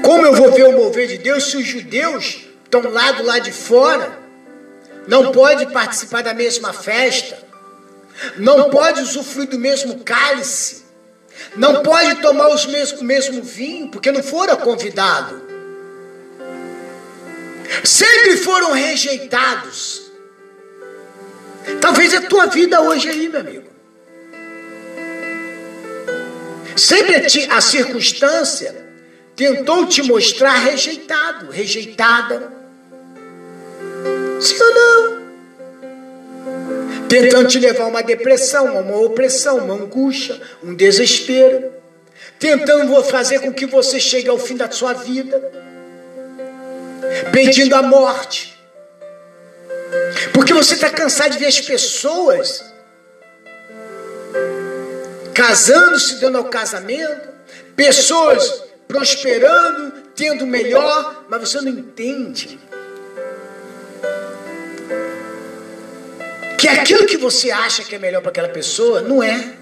Como 0.04 0.26
eu 0.26 0.34
vou 0.34 0.52
ver 0.52 0.64
o 0.64 0.72
mover 0.72 1.08
de 1.08 1.16
Deus 1.16 1.50
se 1.50 1.56
os 1.56 1.66
judeus 1.66 2.44
estão 2.62 2.82
lá 2.90 3.12
do 3.12 3.22
lado 3.22 3.40
de 3.40 3.52
fora? 3.52 4.18
Não 5.08 5.32
pode 5.32 5.64
participar 5.72 6.22
da 6.22 6.34
mesma 6.34 6.74
festa, 6.74 7.38
não 8.36 8.68
pode 8.68 9.00
usufruir 9.00 9.48
do 9.48 9.58
mesmo 9.58 10.00
cálice, 10.00 10.84
não 11.56 11.82
pode 11.82 12.16
tomar 12.16 12.48
os 12.48 12.66
o 12.66 13.04
mesmo 13.04 13.42
vinho, 13.42 13.88
porque 13.88 14.12
não 14.12 14.22
foram 14.22 14.58
convidados. 14.58 15.40
Sempre 17.82 18.36
foram 18.36 18.72
rejeitados. 18.72 20.02
Talvez 21.80 22.12
a 22.12 22.20
tua 22.20 22.44
vida 22.46 22.78
hoje 22.82 23.08
aí, 23.08 23.26
meu 23.30 23.40
amigo. 23.40 23.70
Sempre 26.76 27.26
a 27.50 27.60
circunstância 27.62 28.83
tentou 29.36 29.86
te 29.86 30.02
mostrar 30.02 30.56
rejeitado, 30.56 31.50
rejeitada. 31.50 32.52
Sim 34.40 34.62
ou 34.62 34.74
não? 34.74 35.24
Tentando 37.08 37.48
te 37.48 37.58
levar 37.58 37.84
a 37.84 37.88
uma 37.88 38.02
depressão, 38.02 38.68
a 38.76 38.80
uma 38.80 38.96
opressão, 38.96 39.58
uma 39.58 39.74
angústia, 39.74 40.40
um 40.62 40.74
desespero. 40.74 41.72
Tentando 42.38 43.02
fazer 43.04 43.40
com 43.40 43.52
que 43.52 43.66
você 43.66 44.00
chegue 44.00 44.28
ao 44.28 44.38
fim 44.38 44.56
da 44.56 44.70
sua 44.70 44.92
vida. 44.92 45.40
Pedindo 47.32 47.74
a 47.74 47.82
morte. 47.82 48.58
Porque 50.32 50.52
você 50.52 50.74
está 50.74 50.90
cansado 50.90 51.32
de 51.32 51.38
ver 51.38 51.46
as 51.46 51.60
pessoas 51.60 52.64
casando-se, 55.32 56.20
dando 56.20 56.38
ao 56.38 56.44
casamento, 56.44 57.28
pessoas 57.76 58.62
prosperando, 58.94 59.92
tendo 60.14 60.46
melhor, 60.46 61.24
mas 61.28 61.40
você 61.40 61.60
não 61.60 61.68
entende 61.68 62.60
que 66.56 66.68
aquilo 66.68 67.04
que 67.04 67.16
você 67.16 67.50
acha 67.50 67.82
que 67.82 67.96
é 67.96 67.98
melhor 67.98 68.22
para 68.22 68.30
aquela 68.30 68.48
pessoa 68.48 69.00
não 69.00 69.20
é. 69.20 69.54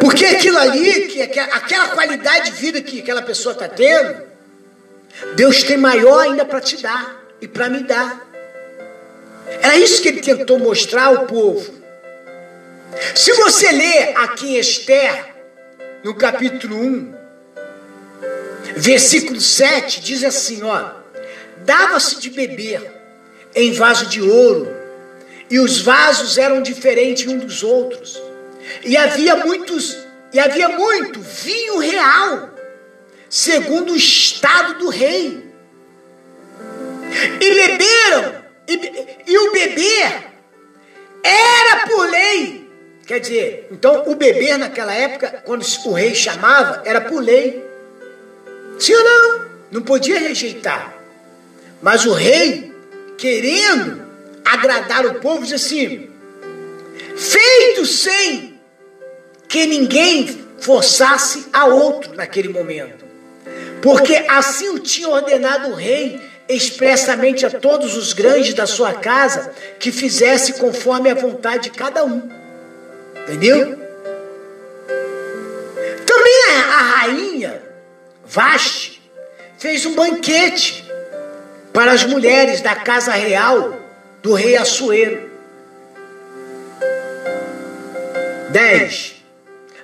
Porque 0.00 0.26
aquilo 0.26 0.58
ali, 0.58 1.06
que 1.06 1.22
aquela 1.22 1.88
qualidade 1.90 2.50
de 2.50 2.56
vida 2.56 2.82
que 2.82 3.00
aquela 3.00 3.22
pessoa 3.22 3.52
está 3.52 3.68
tendo, 3.68 4.22
Deus 5.36 5.62
tem 5.62 5.76
maior 5.76 6.18
ainda 6.18 6.44
para 6.44 6.60
te 6.60 6.82
dar 6.82 7.22
e 7.40 7.46
para 7.46 7.68
me 7.68 7.84
dar. 7.84 8.20
Era 9.62 9.76
isso 9.76 10.02
que 10.02 10.08
ele 10.08 10.20
tentou 10.20 10.58
mostrar 10.58 11.04
ao 11.04 11.26
povo. 11.26 11.72
Se 13.14 13.32
você 13.34 13.70
ler 13.70 14.16
aqui 14.16 14.56
em 14.56 14.58
Esther, 14.58 15.29
no 16.02 16.14
capítulo 16.14 16.76
1, 16.76 17.14
versículo 18.76 19.40
7, 19.40 20.00
diz 20.00 20.24
assim: 20.24 20.62
ó, 20.62 20.92
dava-se 21.64 22.18
de 22.20 22.30
beber 22.30 22.82
em 23.54 23.72
vaso 23.72 24.06
de 24.06 24.22
ouro, 24.22 24.68
e 25.50 25.58
os 25.58 25.80
vasos 25.80 26.38
eram 26.38 26.62
diferentes 26.62 27.26
um 27.26 27.38
dos 27.38 27.62
outros, 27.62 28.20
e 28.82 28.96
havia 28.96 29.36
muitos, 29.36 29.96
e 30.32 30.38
havia 30.38 30.68
muito 30.68 31.20
vinho 31.20 31.78
real, 31.78 32.54
segundo 33.28 33.92
o 33.92 33.96
estado 33.96 34.78
do 34.78 34.88
rei. 34.88 35.50
E 37.40 37.54
beberam, 37.54 38.44
e, 38.68 39.32
e 39.32 39.38
o 39.38 39.52
beber 39.52 40.30
era 41.22 41.86
por 41.88 42.08
lei. 42.08 42.59
Quer 43.10 43.18
dizer, 43.18 43.66
então 43.72 44.04
o 44.06 44.14
beber 44.14 44.56
naquela 44.56 44.94
época, 44.94 45.42
quando 45.44 45.66
o 45.84 45.92
rei 45.92 46.14
chamava, 46.14 46.80
era 46.84 47.00
por 47.00 47.20
lei. 47.20 47.60
Sim 48.78 48.94
ou 48.94 49.02
não? 49.02 49.46
Não 49.72 49.82
podia 49.82 50.16
rejeitar. 50.16 50.94
Mas 51.82 52.06
o 52.06 52.12
rei, 52.12 52.72
querendo 53.18 54.00
agradar 54.44 55.04
o 55.06 55.14
povo, 55.14 55.44
diz 55.44 55.54
assim: 55.54 56.08
feito 57.16 57.84
sem 57.84 58.60
que 59.48 59.66
ninguém 59.66 60.46
forçasse 60.60 61.46
a 61.52 61.66
outro 61.66 62.14
naquele 62.14 62.50
momento. 62.50 63.04
Porque 63.82 64.24
assim 64.28 64.68
o 64.68 64.78
tinha 64.78 65.08
ordenado 65.08 65.70
o 65.70 65.74
rei 65.74 66.20
expressamente 66.48 67.44
a 67.44 67.50
todos 67.50 67.96
os 67.96 68.12
grandes 68.12 68.54
da 68.54 68.68
sua 68.68 68.94
casa 68.94 69.52
que 69.80 69.90
fizesse 69.90 70.52
conforme 70.60 71.10
a 71.10 71.14
vontade 71.14 71.64
de 71.64 71.70
cada 71.70 72.04
um. 72.04 72.38
Entendeu? 73.30 73.78
Também 76.04 76.44
a, 76.48 76.82
rainha 76.82 77.62
Vaste 78.24 79.00
fez 79.56 79.86
um 79.86 79.94
banquete 79.94 80.84
para 81.72 81.92
as 81.92 82.04
mulheres 82.04 82.60
da 82.60 82.74
casa 82.74 83.12
real 83.12 83.78
do 84.20 84.34
rei 84.34 84.56
Assuero. 84.56 85.30
10. 88.50 89.14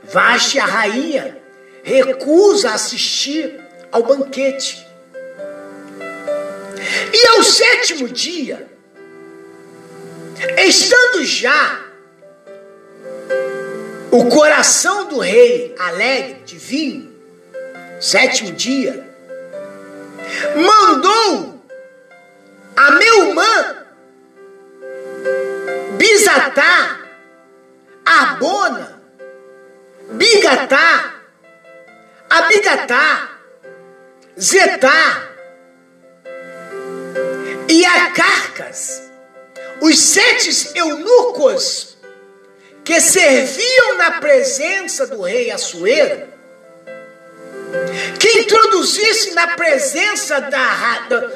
Vaste, 0.03 0.59
a 0.59 0.67
rainha, 0.67 1.41
recusa 1.85 2.73
assistir 2.73 3.61
ao 3.93 4.03
banquete. 4.03 4.85
E 7.13 7.27
ao 7.29 7.45
sétimo 7.45 8.09
dia, 8.09 8.67
estando 10.59 11.25
já 11.25 11.86
o 14.11 14.29
coração 14.29 15.09
do 15.09 15.19
rei 15.19 15.75
alegre 15.79 16.43
de 16.45 16.57
vinho, 16.57 17.15
sétimo 18.01 18.53
dia, 18.53 19.05
mandou 20.57 21.61
a 22.77 22.91
Meumã 22.93 23.87
Bisatá, 25.97 27.01
Arbona, 28.05 29.01
Bigatá, 30.13 31.15
Abigatá, 32.29 33.31
Zetá 34.39 35.29
e 37.69 37.85
Acarcas, 37.85 39.11
os 39.81 39.99
sete 39.99 40.77
eunucos 40.77 41.96
que 42.87 43.01
serviam 43.01 43.99
na 43.99 44.13
presença 44.13 45.09
do 45.09 45.21
rei 45.23 45.51
Assuero, 45.51 46.29
que 48.17 48.39
introduzisse 48.39 49.35
na 49.35 49.49
presença 49.49 50.41
da, 50.41 50.99
do, 51.09 51.33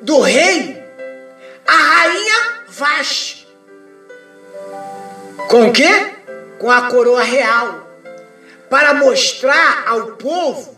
do 0.00 0.20
rei 0.20 0.82
a 1.64 1.72
rainha 1.72 2.62
Vaste. 2.66 3.46
Com 5.48 5.68
o 5.68 5.72
quê? 5.72 6.16
Com 6.58 6.68
a 6.68 6.88
coroa 6.88 7.22
real. 7.22 7.86
Para 8.68 8.94
mostrar 8.94 9.84
ao 9.86 10.16
povo 10.16 10.76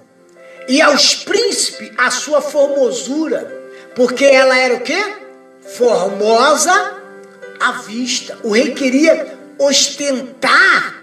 e 0.69 0.83
aos 0.83 1.15
príncipes 1.15 1.93
a 1.97 2.11
sua 2.11 2.43
formosura. 2.43 3.71
Porque 3.95 4.27
ela 4.27 4.59
era 4.59 4.75
o 4.75 4.81
quê? 4.81 5.03
Formosa 5.63 7.01
à 7.59 7.73
vista. 7.73 8.37
O 8.43 8.51
rei 8.51 8.75
queria 8.75 9.44
ostentar. 9.59 11.03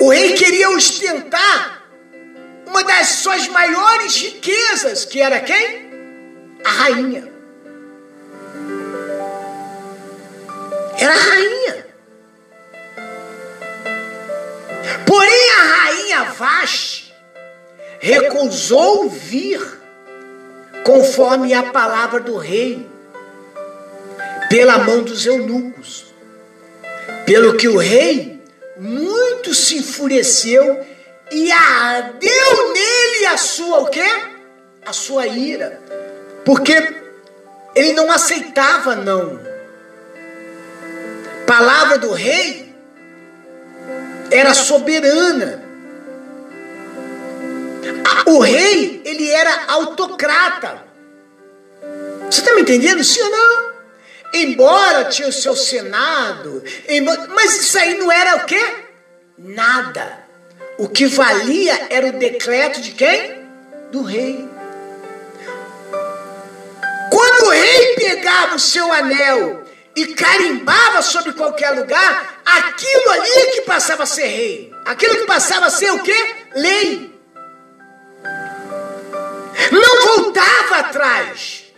O 0.00 0.10
rei 0.10 0.32
queria 0.34 0.70
ostentar 0.70 1.80
uma 2.66 2.84
das 2.84 3.06
suas 3.08 3.48
maiores 3.48 4.16
riquezas, 4.16 5.04
que 5.04 5.20
era 5.20 5.40
quem? 5.40 5.90
A 6.64 6.70
rainha. 6.70 7.32
Era 10.98 11.12
a 11.12 11.16
rainha. 11.16 11.86
Porém, 15.06 15.50
a 15.58 15.62
rainha 15.62 16.24
Vaste 16.32 17.14
recusou 18.00 19.10
vir 19.10 19.60
conforme 20.84 21.52
a 21.52 21.64
palavra 21.64 22.20
do 22.20 22.36
rei, 22.36 22.88
pela 24.48 24.78
mão 24.78 25.02
dos 25.02 25.26
eunucos. 25.26 26.09
Pelo 27.30 27.54
que 27.56 27.68
o 27.68 27.76
rei 27.76 28.42
muito 28.76 29.54
se 29.54 29.76
enfureceu 29.76 30.84
e 31.30 31.52
ardeu 31.52 32.72
nele 32.72 33.26
a 33.26 33.36
sua 33.36 33.82
o 33.82 33.86
quê? 33.86 34.04
A 34.84 34.92
sua 34.92 35.28
ira. 35.28 35.80
Porque 36.44 36.72
ele 37.76 37.92
não 37.92 38.10
aceitava 38.10 38.96
não. 38.96 39.38
Palavra 41.46 41.98
do 41.98 42.10
rei 42.10 42.74
era 44.32 44.52
soberana. 44.52 45.62
O 48.26 48.40
rei, 48.40 49.02
ele 49.04 49.30
era 49.30 49.66
autocrata. 49.68 50.82
Você 52.28 52.40
está 52.40 52.52
me 52.56 52.62
entendendo? 52.62 53.04
Sim 53.04 53.22
ou 53.22 53.30
não? 53.30 53.69
Embora 54.32 55.04
tinha 55.06 55.28
o 55.28 55.32
seu 55.32 55.56
senado, 55.56 56.62
embora, 56.88 57.26
mas 57.34 57.60
isso 57.60 57.76
aí 57.78 57.98
não 57.98 58.10
era 58.12 58.36
o 58.36 58.46
quê? 58.46 58.74
Nada. 59.36 60.24
O 60.78 60.88
que 60.88 61.06
valia 61.06 61.88
era 61.90 62.06
o 62.06 62.12
decreto 62.12 62.80
de 62.80 62.92
quem? 62.92 63.42
Do 63.90 64.02
rei. 64.02 64.48
Quando 67.10 67.46
o 67.46 67.50
rei 67.50 67.94
pegava 67.96 68.54
o 68.54 68.60
seu 68.60 68.92
anel 68.92 69.64
e 69.96 70.06
carimbava 70.14 71.02
sobre 71.02 71.32
qualquer 71.32 71.70
lugar, 71.70 72.40
aquilo 72.44 73.10
ali 73.10 73.30
é 73.30 73.46
que 73.46 73.60
passava 73.62 74.04
a 74.04 74.06
ser 74.06 74.26
rei. 74.26 74.72
Aquilo 74.86 75.16
que 75.16 75.26
passava 75.26 75.66
a 75.66 75.70
ser 75.70 75.90
o 75.90 76.02
quê? 76.02 76.36
Lei. 76.54 77.12
Não 79.72 80.16
voltava 80.16 80.76
atrás. 80.76 81.69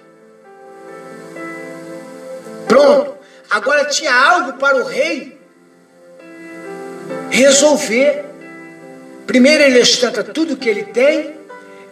Agora 3.53 3.85
tinha 3.85 4.11
algo 4.15 4.55
para 4.55 4.79
o 4.79 4.85
rei 4.85 5.39
resolver. 7.29 8.25
Primeiro 9.27 9.63
ele 9.63 9.79
ostenta 9.79 10.25
tudo 10.25 10.57
que 10.57 10.71
ele 10.71 10.85
tem 10.85 11.37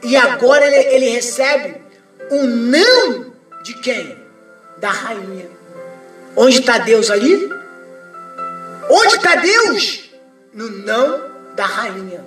e 0.02 0.16
agora 0.16 0.66
ele, 0.66 0.94
ele 0.94 1.08
recebe 1.10 1.76
um 2.30 2.46
não 2.46 3.34
de 3.62 3.74
quem? 3.74 4.16
Da 4.78 4.88
rainha. 4.88 5.50
Onde 6.34 6.60
está 6.60 6.78
Deus 6.78 7.10
ali? 7.10 7.52
Onde 8.88 9.16
está 9.16 9.34
Deus? 9.34 10.10
No 10.54 10.70
não 10.70 11.20
da 11.54 11.66
rainha. 11.66 12.24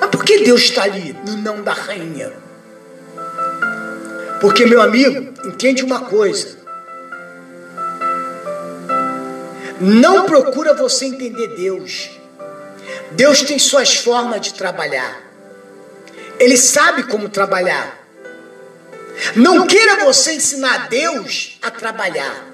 Mas 0.00 0.10
por 0.10 0.24
que 0.24 0.44
Deus 0.44 0.60
está 0.62 0.84
ali 0.84 1.12
no 1.26 1.36
não 1.38 1.60
da 1.60 1.72
rainha? 1.72 2.32
Porque, 4.40 4.64
meu 4.64 4.80
amigo, 4.80 5.34
entende 5.44 5.82
uma 5.82 6.02
coisa. 6.02 6.59
Não 9.80 10.26
procura 10.26 10.74
você 10.74 11.06
entender 11.06 11.48
Deus. 11.56 12.10
Deus 13.12 13.40
tem 13.42 13.58
suas 13.58 13.96
formas 13.96 14.42
de 14.42 14.52
trabalhar. 14.52 15.22
Ele 16.38 16.56
sabe 16.56 17.04
como 17.04 17.30
trabalhar. 17.30 17.98
Não 19.34 19.66
queira 19.66 20.04
você 20.04 20.34
ensinar 20.34 20.88
Deus 20.88 21.58
a 21.62 21.70
trabalhar. 21.70 22.46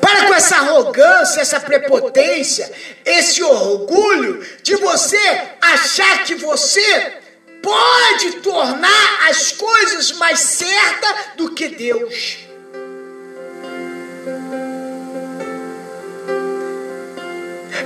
Para 0.00 0.26
com 0.26 0.34
essa 0.34 0.56
arrogância, 0.56 1.40
essa 1.40 1.58
prepotência, 1.58 2.70
esse 3.04 3.42
orgulho 3.42 4.46
de 4.62 4.76
você 4.76 5.18
achar 5.62 6.24
que 6.24 6.34
você 6.34 7.12
pode 7.62 8.32
tornar 8.42 9.28
as 9.30 9.52
coisas 9.52 10.12
mais 10.12 10.40
certas 10.40 11.14
do 11.36 11.54
que 11.54 11.68
Deus. 11.68 12.53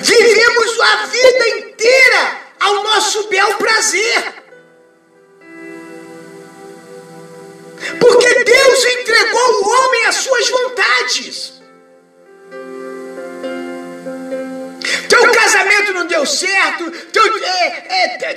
Vivemos 0.00 0.80
a 0.80 1.06
vida 1.06 1.48
inteira 1.48 2.40
ao 2.60 2.82
nosso 2.84 3.28
bel 3.28 3.54
prazer. 3.56 4.34
Porque 8.00 8.44
Deus 8.44 8.84
entregou 8.84 9.62
o 9.62 9.68
homem 9.68 10.06
às 10.06 10.16
suas 10.16 10.48
vontades. 10.50 11.57
Teu 15.08 15.32
casamento 15.32 15.92
não 15.94 16.06
deu 16.06 16.26
certo, 16.26 16.90
teu, 16.90 17.44
é, 17.44 17.66
é, 18.04 18.34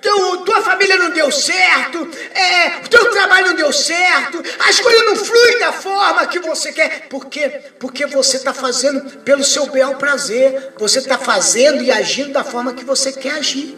teu, 0.00 0.38
tua 0.38 0.62
família 0.62 0.96
não 0.96 1.10
deu 1.10 1.30
certo, 1.30 2.08
é, 2.34 2.70
teu 2.88 3.10
trabalho 3.10 3.48
não 3.48 3.54
deu 3.54 3.72
certo, 3.72 4.42
as 4.60 4.80
coisas 4.80 5.04
não 5.04 5.16
fluem 5.16 5.58
da 5.58 5.72
forma 5.72 6.26
que 6.26 6.38
você 6.38 6.72
quer. 6.72 7.08
Por 7.08 7.26
quê? 7.26 7.60
Porque 7.78 8.06
você 8.06 8.38
está 8.38 8.54
fazendo 8.54 9.18
pelo 9.18 9.44
seu 9.44 9.66
bel 9.66 9.96
prazer, 9.96 10.72
você 10.78 11.00
está 11.00 11.18
fazendo 11.18 11.82
e 11.82 11.90
agindo 11.90 12.32
da 12.32 12.44
forma 12.44 12.72
que 12.72 12.84
você 12.84 13.12
quer 13.12 13.32
agir. 13.32 13.76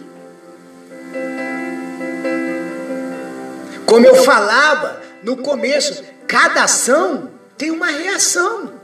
Como 3.84 4.06
eu 4.06 4.22
falava 4.22 5.02
no 5.24 5.38
começo, 5.38 6.04
cada 6.28 6.62
ação 6.62 7.30
tem 7.58 7.72
uma 7.72 7.88
reação. 7.88 8.79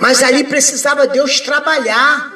Mas 0.00 0.22
ali 0.22 0.44
precisava 0.44 1.06
Deus 1.06 1.40
trabalhar. 1.40 2.32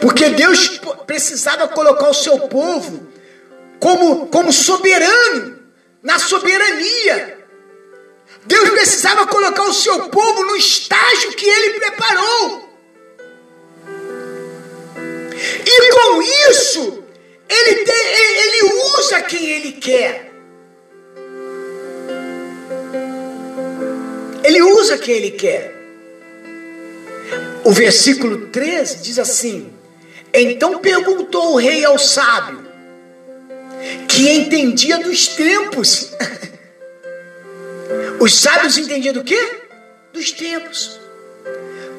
Porque 0.00 0.30
Deus 0.30 0.80
precisava 1.06 1.68
colocar 1.68 2.08
o 2.08 2.14
seu 2.14 2.40
povo 2.48 3.06
como, 3.78 4.26
como 4.26 4.52
soberano, 4.52 5.58
na 6.02 6.18
soberania. 6.18 7.38
Deus 8.44 8.70
precisava 8.70 9.26
colocar 9.26 9.64
o 9.64 9.72
seu 9.72 10.08
povo 10.08 10.44
no 10.44 10.56
estágio 10.56 11.32
que 11.32 11.46
ele 11.46 11.80
preparou. 11.80 12.66
isso, 16.50 17.04
ele, 17.48 17.84
tem, 17.84 18.06
ele 18.16 18.72
usa 18.96 19.22
quem 19.22 19.46
ele 19.46 19.72
quer. 19.72 20.32
Ele 24.44 24.62
usa 24.62 24.98
quem 24.98 25.14
ele 25.16 25.30
quer. 25.32 25.75
O 27.66 27.72
versículo 27.72 28.46
13 28.46 28.98
diz 28.98 29.18
assim: 29.18 29.72
Então 30.32 30.78
perguntou 30.78 31.54
o 31.54 31.56
rei 31.56 31.84
ao 31.84 31.98
sábio, 31.98 32.64
que 34.06 34.30
entendia 34.30 34.98
dos 34.98 35.26
tempos. 35.26 36.12
Os 38.20 38.36
sábios 38.36 38.78
entendiam 38.78 39.12
do 39.12 39.24
quê? 39.24 39.62
Dos 40.12 40.30
tempos. 40.30 41.00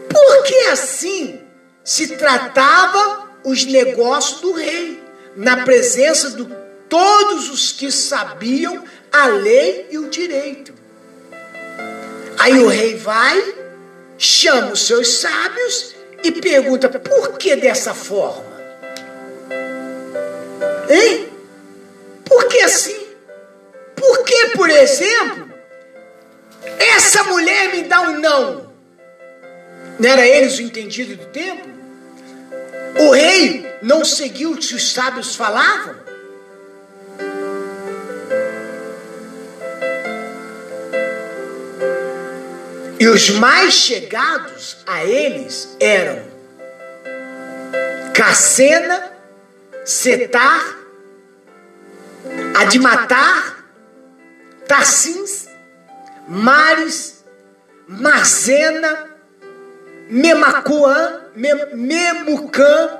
Porque 0.10 0.56
assim 0.72 1.42
se 1.84 2.16
tratava 2.16 3.28
os 3.44 3.66
negócios 3.66 4.40
do 4.40 4.54
rei, 4.54 5.04
na 5.36 5.66
presença 5.66 6.32
de 6.32 6.48
todos 6.88 7.50
os 7.50 7.74
que 7.74 7.92
sabiam 7.92 8.86
a 9.12 9.28
lei 9.28 9.88
e 9.92 9.98
o 9.98 10.10
direito. 10.10 10.74
Aí 12.40 12.58
o 12.58 12.70
rei 12.70 12.96
vai, 12.96 13.67
chama 14.18 14.72
os 14.72 14.86
seus 14.86 15.20
sábios 15.20 15.96
e 16.24 16.32
pergunta: 16.32 16.90
por 16.90 17.38
que 17.38 17.56
dessa 17.56 17.94
forma? 17.94 18.58
Hein? 20.90 21.30
Por 22.26 22.48
que 22.48 22.60
assim? 22.62 23.08
Por 23.96 24.24
que, 24.24 24.50
por 24.50 24.70
exemplo, 24.70 25.52
essa 26.96 27.24
mulher 27.24 27.74
me 27.74 27.84
dá 27.84 28.02
um 28.02 28.20
não? 28.20 28.68
Não 30.00 30.10
era 30.10 30.26
eles 30.26 30.58
o 30.58 30.62
entendido 30.62 31.16
do 31.16 31.26
tempo? 31.28 31.68
O 33.00 33.12
rei 33.12 33.66
não 33.82 34.04
seguiu 34.04 34.52
o 34.52 34.58
que 34.58 34.76
os 34.76 34.92
sábios 34.92 35.36
falavam? 35.36 36.07
E 43.00 43.08
os 43.08 43.30
mais 43.30 43.76
chegados 43.76 44.78
a 44.88 45.06
eles 45.06 45.78
eram 45.80 46.26
Cacena, 48.14 49.12
Setar, 49.86 50.76
Admatar, 52.56 53.64
Tassins, 54.68 55.48
Mares, 56.28 57.24
Marzena, 57.88 59.12
Memacuã, 60.10 61.22
Memucã, 61.36 63.00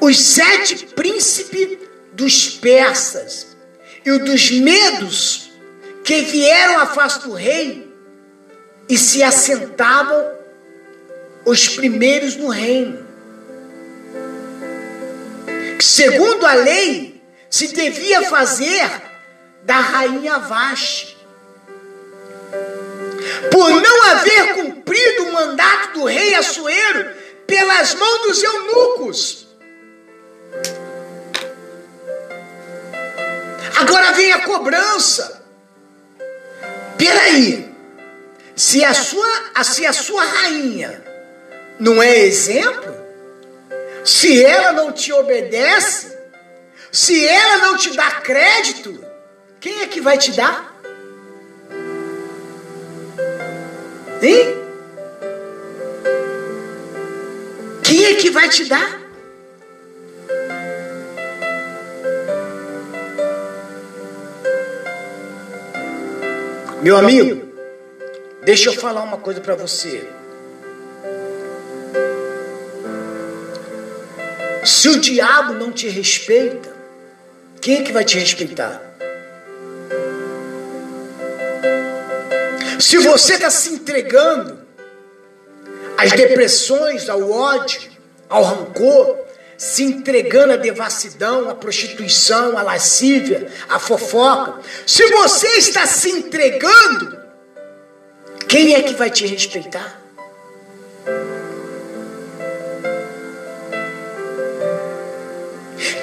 os 0.00 0.18
sete 0.18 0.86
príncipes 0.86 1.78
dos 2.14 2.48
persas 2.48 3.54
e 4.02 4.18
dos 4.18 4.50
medos 4.50 5.52
que 6.02 6.22
vieram 6.22 6.78
à 6.78 6.86
face 6.86 7.20
do 7.20 7.34
rei 7.34 7.91
e 8.88 8.98
se 8.98 9.22
assentavam 9.22 10.32
os 11.44 11.68
primeiros 11.68 12.36
no 12.36 12.48
reino. 12.48 13.06
Segundo 15.80 16.46
a 16.46 16.54
lei, 16.54 17.22
se 17.50 17.68
devia 17.68 18.22
fazer 18.22 18.88
da 19.64 19.78
rainha 19.78 20.38
Vaste 20.38 21.16
por 23.50 23.70
não 23.70 24.02
haver 24.10 24.54
cumprido 24.54 25.24
o 25.24 25.32
mandato 25.32 25.98
do 25.98 26.04
rei 26.04 26.34
Assuero 26.34 27.14
pelas 27.46 27.94
mãos 27.94 28.22
dos 28.22 28.42
eunucos. 28.42 29.46
Agora 33.76 34.12
vem 34.12 34.32
a 34.32 34.40
cobrança. 34.40 35.42
Peraí, 36.96 37.71
se 38.54 38.84
a 38.84 38.92
sua, 38.92 39.64
se 39.64 39.86
a 39.86 39.92
sua 39.92 40.24
rainha 40.24 41.02
não 41.78 42.02
é 42.02 42.18
exemplo, 42.18 42.94
se 44.04 44.44
ela 44.44 44.72
não 44.72 44.92
te 44.92 45.12
obedece, 45.12 46.16
se 46.90 47.26
ela 47.26 47.58
não 47.58 47.76
te 47.76 47.94
dá 47.96 48.10
crédito, 48.20 49.02
quem 49.60 49.80
é 49.80 49.86
que 49.86 50.00
vai 50.00 50.18
te 50.18 50.32
dar? 50.32 50.76
Hein? 54.22 54.62
Quem 57.82 58.04
é 58.06 58.14
que 58.14 58.30
vai 58.30 58.48
te 58.48 58.64
dar? 58.66 59.00
Meu 66.82 66.96
amigo, 66.96 67.51
deixa 68.42 68.70
eu 68.70 68.74
falar 68.74 69.02
uma 69.02 69.18
coisa 69.18 69.40
para 69.40 69.54
você. 69.54 70.08
Se 74.64 74.88
o 74.88 75.00
diabo 75.00 75.54
não 75.54 75.72
te 75.72 75.88
respeita, 75.88 76.72
quem 77.60 77.80
é 77.80 77.82
que 77.82 77.92
vai 77.92 78.04
te 78.04 78.18
respeitar? 78.18 78.80
Se 82.78 82.98
você 82.98 83.34
está 83.34 83.50
se 83.50 83.70
entregando 83.70 84.58
às 85.96 86.12
depressões, 86.12 87.08
ao 87.08 87.30
ódio, 87.30 87.90
ao 88.28 88.42
rancor, 88.42 89.18
se 89.56 89.84
entregando 89.84 90.54
à 90.54 90.56
devassidão, 90.56 91.48
à 91.48 91.54
prostituição, 91.54 92.58
à 92.58 92.62
lascívia, 92.62 93.46
à 93.68 93.78
fofoca, 93.78 94.60
se 94.84 95.06
você 95.10 95.46
está 95.58 95.86
se 95.86 96.10
entregando, 96.10 97.21
quem 98.52 98.74
é 98.74 98.82
que 98.82 98.92
vai 98.92 99.10
te 99.10 99.26
respeitar? 99.26 99.98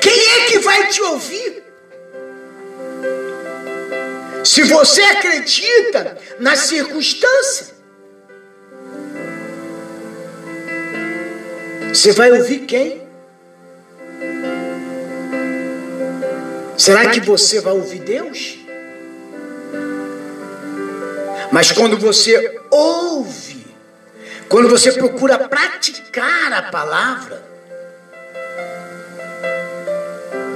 Quem 0.02 0.30
é 0.32 0.46
que 0.48 0.58
vai 0.58 0.88
te 0.88 1.00
ouvir? 1.04 1.64
Se 4.44 4.64
você 4.64 5.00
acredita 5.04 6.18
na 6.40 6.56
circunstância, 6.56 7.68
você 11.94 12.14
vai 12.14 12.32
ouvir 12.32 12.66
quem? 12.66 13.08
Será 16.76 17.12
que 17.12 17.20
você 17.20 17.62
vai 17.62 17.74
ouvir 17.74 18.00
Deus? 18.00 18.59
Mas 21.52 21.72
quando 21.72 21.98
você 21.98 22.60
ouve, 22.70 23.76
quando 24.48 24.70
você 24.70 24.92
procura 24.92 25.48
praticar 25.48 26.54
a 26.54 26.64
palavra, 26.64 27.44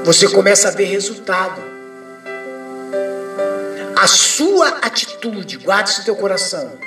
você 0.04 0.28
começa 0.28 0.68
a 0.68 0.72
ver 0.72 0.86
resultado 0.86 1.74
a 4.04 4.08
sua 4.08 4.68
atitude, 4.80 5.58
guarde 5.60 5.92
isso 5.92 6.00
no 6.00 6.06
teu 6.06 6.16
coração, 6.18 6.78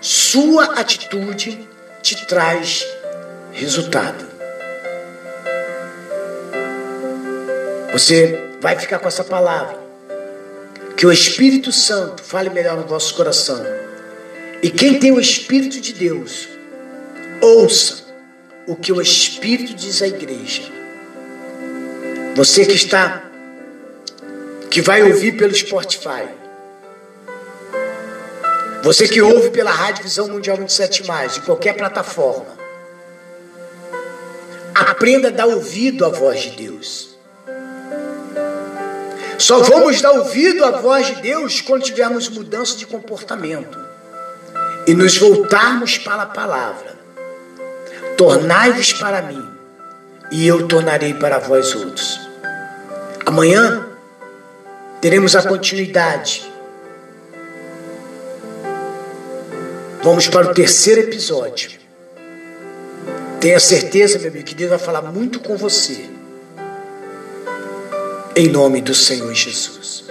sua 0.00 0.78
atitude 0.78 1.68
te 2.00 2.24
traz 2.26 2.86
resultado. 3.50 4.24
Você 7.92 8.56
vai 8.60 8.78
ficar 8.78 9.00
com 9.00 9.08
essa 9.08 9.24
palavra. 9.24 9.79
Que 11.00 11.06
o 11.06 11.12
Espírito 11.12 11.72
Santo 11.72 12.22
fale 12.22 12.50
melhor 12.50 12.76
no 12.76 12.86
vosso 12.86 13.14
coração. 13.14 13.64
E 14.62 14.68
quem 14.68 14.98
tem 14.98 15.10
o 15.10 15.18
Espírito 15.18 15.80
de 15.80 15.94
Deus, 15.94 16.46
ouça 17.40 18.04
o 18.66 18.76
que 18.76 18.92
o 18.92 19.00
Espírito 19.00 19.72
diz 19.72 20.02
à 20.02 20.08
igreja. 20.08 20.60
Você 22.36 22.66
que 22.66 22.74
está, 22.74 23.24
que 24.70 24.82
vai 24.82 25.02
ouvir 25.02 25.38
pelo 25.38 25.54
Spotify, 25.54 26.28
você 28.82 29.08
que 29.08 29.22
ouve 29.22 29.48
pela 29.48 29.70
Rádio 29.70 30.02
Visão 30.02 30.28
Mundial 30.28 30.58
27, 30.58 31.02
de 31.32 31.40
qualquer 31.46 31.78
plataforma, 31.78 32.58
aprenda 34.74 35.28
a 35.28 35.30
dar 35.30 35.46
ouvido 35.46 36.04
à 36.04 36.10
voz 36.10 36.40
de 36.40 36.50
Deus. 36.50 37.09
Só 39.40 39.60
vamos 39.60 40.00
dar 40.00 40.12
ouvido 40.12 40.64
à 40.64 40.70
voz 40.70 41.06
de 41.06 41.22
Deus 41.22 41.60
quando 41.60 41.82
tivermos 41.82 42.28
mudança 42.28 42.76
de 42.76 42.86
comportamento 42.86 43.78
e 44.86 44.94
nos 44.94 45.16
voltarmos 45.16 45.98
para 45.98 46.22
a 46.22 46.26
palavra. 46.26 46.98
Tornai-vos 48.16 48.92
para 48.92 49.22
mim, 49.22 49.42
e 50.30 50.46
eu 50.46 50.68
tornarei 50.68 51.14
para 51.14 51.38
vós 51.38 51.74
outros. 51.74 52.20
Amanhã 53.24 53.86
teremos 55.00 55.34
a 55.34 55.42
continuidade 55.42 56.50
Vamos 60.02 60.26
para 60.28 60.50
o 60.50 60.54
terceiro 60.54 61.02
episódio. 61.02 61.72
Tenha 63.38 63.60
certeza, 63.60 64.18
meu 64.18 64.30
amigo, 64.30 64.46
que 64.46 64.54
Deus 64.54 64.70
vai 64.70 64.78
falar 64.78 65.02
muito 65.02 65.40
com 65.40 65.58
você. 65.58 66.08
Em 68.36 68.48
nome 68.48 68.80
do 68.80 68.94
Senhor 68.94 69.32
Jesus. 69.34 70.04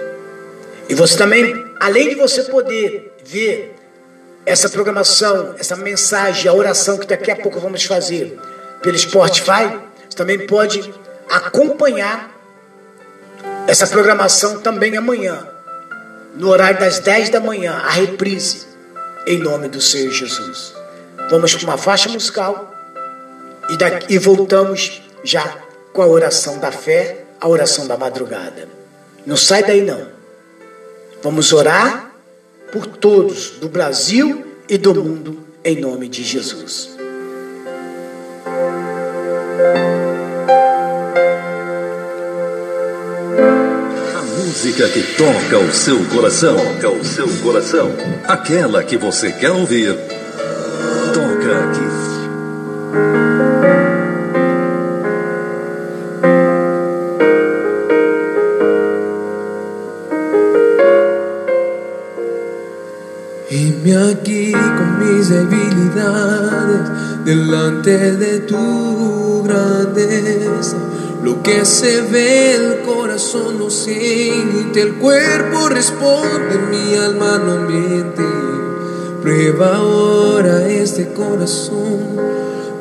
E 0.88 0.94
você 0.94 1.16
também, 1.16 1.54
além 1.78 2.10
de 2.10 2.14
você 2.16 2.44
poder 2.44 3.16
ver 3.24 3.74
essa 4.44 4.68
programação, 4.68 5.54
essa 5.58 5.76
mensagem, 5.76 6.48
a 6.50 6.54
oração 6.54 6.98
que 6.98 7.06
daqui 7.06 7.30
a 7.30 7.36
pouco 7.36 7.60
vamos 7.60 7.84
fazer 7.84 8.38
pelo 8.82 8.98
Spotify, 8.98 9.78
você 10.08 10.16
também 10.16 10.46
pode 10.46 10.92
acompanhar 11.28 12.30
essa 13.66 13.86
programação 13.86 14.60
também 14.60 14.96
amanhã, 14.96 15.46
no 16.34 16.48
horário 16.48 16.80
das 16.80 16.98
10 16.98 17.30
da 17.30 17.40
manhã, 17.40 17.72
a 17.84 17.90
reprise, 17.90 18.66
em 19.26 19.38
nome 19.38 19.68
do 19.68 19.80
Senhor 19.80 20.10
Jesus. 20.10 20.74
Vamos 21.28 21.54
com 21.54 21.64
uma 21.64 21.78
faixa 21.78 22.08
musical 22.08 22.74
e, 23.68 23.76
daqui, 23.76 24.14
e 24.14 24.18
voltamos 24.18 25.02
já 25.22 25.58
com 25.92 26.02
a 26.02 26.06
oração 26.06 26.58
da 26.58 26.72
fé, 26.72 27.24
a 27.40 27.48
oração 27.48 27.86
da 27.86 27.96
madrugada. 27.96 28.68
Não 29.24 29.36
sai 29.36 29.62
daí 29.62 29.82
não. 29.82 30.08
Vamos 31.22 31.52
orar 31.52 32.12
por 32.72 32.86
todos 32.86 33.50
do 33.60 33.68
Brasil 33.68 34.44
e 34.68 34.76
do 34.78 34.94
mundo 34.94 35.38
em 35.64 35.80
nome 35.80 36.08
de 36.08 36.22
Jesus. 36.22 36.90
A 44.14 44.22
música 44.22 44.88
que 44.88 45.02
toca 45.16 45.58
o 45.58 45.72
seu 45.72 46.04
coração, 46.06 46.56
toca 46.80 46.90
o 46.90 47.04
seu 47.04 47.28
coração. 47.42 47.90
Aquela 48.26 48.82
que 48.82 48.96
você 48.96 49.32
quer 49.32 49.50
ouvir, 49.50 49.94
toca 51.12 51.70
aqui. 51.70 53.39
Aquí 63.88 64.52
con 64.52 64.98
mis 64.98 65.28
debilidades, 65.30 66.90
delante 67.24 68.12
de 68.12 68.40
tu 68.40 69.42
grandeza. 69.44 70.76
Lo 71.22 71.42
que 71.42 71.64
se 71.64 72.02
ve, 72.02 72.54
el 72.54 72.82
corazón 72.82 73.58
no 73.58 73.70
siente, 73.70 74.82
el 74.82 74.94
cuerpo 74.94 75.68
responde, 75.68 76.58
mi 76.70 76.94
alma 76.94 77.38
no 77.38 77.56
miente. 77.68 78.22
Prueba 79.22 79.76
ahora 79.76 80.66
este 80.66 81.12
corazón. 81.12 82.00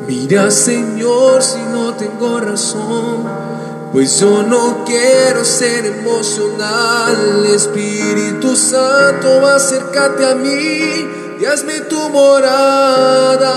Mira, 0.07 0.51
Señor, 0.51 1.41
si 1.43 1.59
no 1.73 1.93
tengo 1.95 2.39
razón 2.39 3.59
pues 3.91 4.19
yo 4.19 4.43
no 4.43 4.83
quiero 4.85 5.43
ser 5.43 5.83
emocional, 5.85 7.43
Espíritu 7.47 8.55
Santo, 8.55 9.47
acércate 9.47 10.25
a 10.25 10.35
mí 10.35 11.07
y 11.39 11.45
hazme 11.45 11.81
tu 11.81 12.09
morada, 12.09 13.51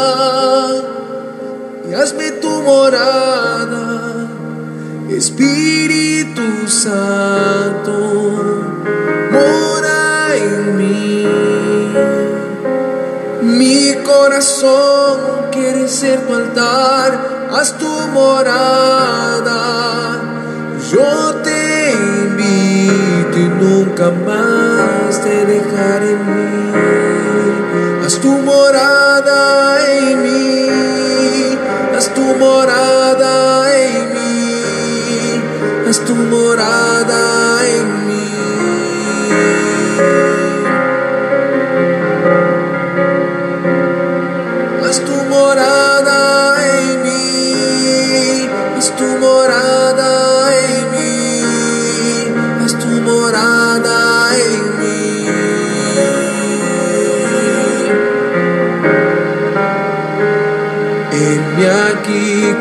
y 1.88 1.94
hazme 1.94 2.32
tu 2.32 2.48
morada, 2.62 4.26
Espíritu 5.10 6.66
Santo, 6.66 7.92
mora 9.30 10.36
en 10.36 10.76
mí. 10.78 11.28
Mi 13.42 13.94
corazón 14.02 15.20
quiere 15.50 15.86
ser 15.88 16.26
tu 16.26 16.34
altar, 16.34 17.48
haz 17.52 17.76
tu 17.76 17.90
morada 18.14 20.21
yo 20.92 21.34
te 21.42 21.92
invito 21.92 23.38
y 23.38 23.48
nunca 23.64 24.10
más 24.10 25.22
te 25.22 25.46
dejaré 25.46 26.16
mí. 26.16 26.72
Haz 28.04 28.18
tu 28.20 28.32
morada 28.32 29.88
en 29.88 30.22
mí, 30.22 31.58
haz 31.96 32.12
tu 32.14 32.20
morada 32.20 33.74
en 33.74 34.14
mí, 34.14 35.40
haz 35.88 35.98
tu 36.00 36.14
morada 36.14 37.20
en 37.48 37.51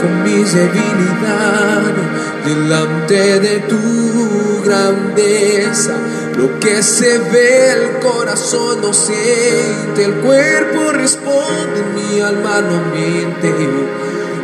con 0.02 0.24
mis 0.24 0.54
debilidades, 0.54 2.06
delante 2.46 3.40
de 3.40 3.60
tu 3.62 4.64
grandeza. 4.66 5.94
Lo 6.38 6.60
que 6.60 6.82
se 6.82 7.20
ve, 7.20 7.74
el 7.74 8.00
corazón 8.00 8.82
no 8.82 8.94
siente, 8.94 10.04
el 10.04 10.14
cuerpo 10.16 10.92
responde, 10.92 11.84
mi 11.96 12.20
alma 12.20 12.62
no 12.62 12.82
miente. 12.96 13.54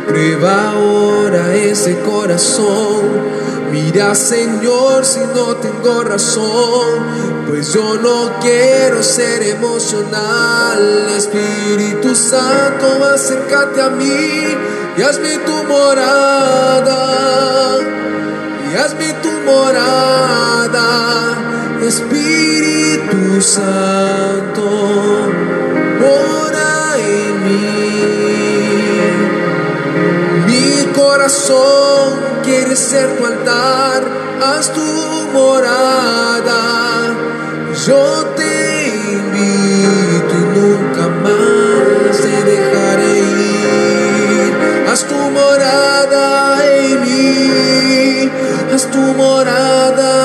Prueba 0.06 0.70
ahora 0.70 1.54
ese 1.54 1.98
corazón 2.00 3.48
Mira 3.70 4.14
Señor 4.14 5.04
si 5.04 5.20
no 5.20 5.56
tengo 5.56 6.02
razón, 6.02 7.44
pues 7.46 7.74
yo 7.74 7.96
no 7.96 8.38
quiero 8.40 9.02
ser 9.02 9.42
emocional. 9.42 11.06
Espíritu 11.14 12.14
Santo, 12.14 13.04
acércate 13.12 13.82
a 13.82 13.90
mí 13.90 14.56
y 14.98 15.02
hazme 15.02 15.38
tu 15.38 15.62
morada. 15.64 16.98
Y 18.70 18.74
hazme 18.76 19.12
tu 19.22 19.30
morada, 19.50 20.88
Espíritu 21.82 23.40
Santo, 23.40 24.68
mora 26.00 26.96
en 26.98 27.44
mí. 27.44 27.70
Mi 30.48 30.92
corazón 30.92 32.18
quieres 32.42 32.80
ser 32.80 33.08
tu 33.16 33.24
altar, 33.24 34.02
haz 34.42 34.72
tu 34.72 34.82
morada. 35.32 36.58
Tu 48.86 49.02
morada 49.18 50.17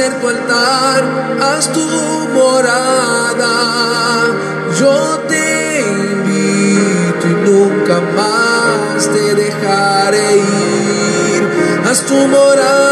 ser 0.00 0.12
tu 0.20 0.28
altar, 0.28 1.02
haz 1.46 1.64
tu 1.76 1.86
morada. 2.36 3.56
Yo 4.80 4.96
te 5.30 5.48
invito 5.94 7.24
y 7.32 7.34
nunca 7.48 7.96
más 8.18 8.98
te 9.14 9.24
dejaré 9.42 10.28
ir. 10.38 11.42
Haz 11.86 12.00
tu 12.08 12.18
morada 12.36 12.89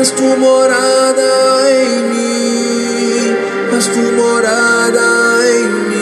Mas 0.00 0.12
tu 0.12 0.22
morada 0.22 1.20
em 1.70 2.02
mim, 2.04 3.36
mas 3.70 3.86
tu 3.86 3.98
morada 3.98 4.98
em 5.46 5.64
mim. 5.68 6.00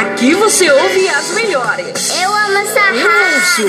Aqui 0.00 0.34
você 0.34 0.70
ouve 0.70 1.08
as 1.10 1.30
melhores. 1.32 2.10
Eu 2.22 2.34
amo 2.34 2.56
essa 2.56 2.80
rádio. 2.80 3.68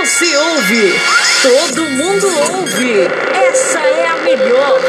Você 0.00 0.36
ouve, 0.38 0.98
todo 1.42 1.82
mundo 1.82 2.26
ouve. 2.54 3.10
Essa 3.34 3.78
é 3.78 4.06
a 4.06 4.16
melhor. 4.16 4.80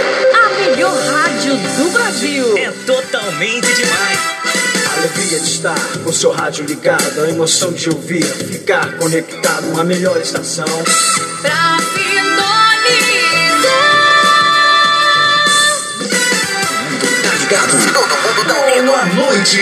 Melhor 0.61 0.95
rádio 0.95 1.55
do 1.55 1.89
Brasil. 1.91 2.57
É 2.57 2.71
totalmente 2.85 3.73
demais. 3.73 4.19
A 4.85 4.93
alegria 4.99 5.39
de 5.39 5.49
estar 5.49 5.79
com 6.03 6.13
seu 6.13 6.31
rádio 6.31 6.65
ligado, 6.65 7.21
a 7.23 7.29
emoção 7.29 7.71
de 7.71 7.89
ouvir, 7.89 8.23
ficar 8.23 8.95
conectado, 8.97 9.79
a 9.79 9.83
melhor 9.83 10.17
estação. 10.21 10.65
Pra 11.41 11.77
sintonizar. 11.93 12.51
Tá 17.23 17.33
ligado? 17.39 17.71
Todo 17.93 18.15
mundo 18.21 18.45
tá 18.47 18.53
ouvindo. 18.59 18.85
Boa 18.85 19.05
noite. 19.05 19.59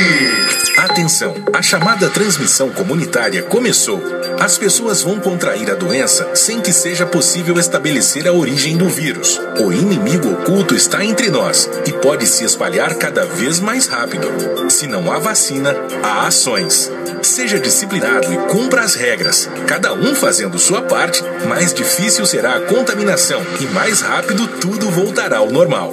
Atenção, 0.77 1.33
a 1.53 1.61
chamada 1.61 2.09
transmissão 2.09 2.69
comunitária 2.71 3.41
começou. 3.43 4.18
As 4.39 4.57
pessoas 4.57 5.01
vão 5.01 5.19
contrair 5.19 5.69
a 5.69 5.75
doença 5.75 6.33
sem 6.33 6.61
que 6.61 6.71
seja 6.71 7.05
possível 7.05 7.59
estabelecer 7.59 8.25
a 8.25 8.31
origem 8.31 8.77
do 8.77 8.87
vírus. 8.87 9.39
O 9.59 9.71
inimigo 9.71 10.31
oculto 10.31 10.73
está 10.73 11.03
entre 11.03 11.29
nós 11.29 11.69
e 11.85 11.91
pode 11.91 12.25
se 12.25 12.45
espalhar 12.45 12.95
cada 12.95 13.25
vez 13.25 13.59
mais 13.59 13.87
rápido. 13.87 14.69
Se 14.69 14.87
não 14.87 15.11
há 15.11 15.19
vacina, 15.19 15.75
há 16.01 16.25
ações. 16.27 16.89
Seja 17.21 17.59
disciplinado 17.59 18.31
e 18.33 18.37
cumpra 18.47 18.81
as 18.81 18.95
regras. 18.95 19.49
Cada 19.67 19.93
um 19.93 20.15
fazendo 20.15 20.57
sua 20.57 20.83
parte, 20.83 21.21
mais 21.47 21.73
difícil 21.73 22.25
será 22.25 22.55
a 22.55 22.61
contaminação 22.61 23.41
e 23.59 23.65
mais 23.65 23.99
rápido 23.99 24.47
tudo 24.47 24.89
voltará 24.89 25.37
ao 25.37 25.51
normal. 25.51 25.91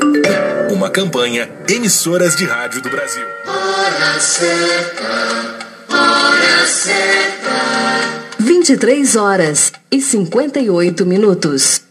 Uma 0.71 0.89
campanha 0.89 1.51
Emissoras 1.69 2.37
de 2.37 2.45
Rádio 2.45 2.81
do 2.81 2.91
Brasil. 2.91 3.27
Hora 3.47 4.21
certa, 4.21 5.57
hora 5.91 6.67
certa. 6.67 7.86
23 8.47 9.17
horas 9.17 9.73
e 9.91 10.01
58 10.01 11.05
minutos. 11.05 11.86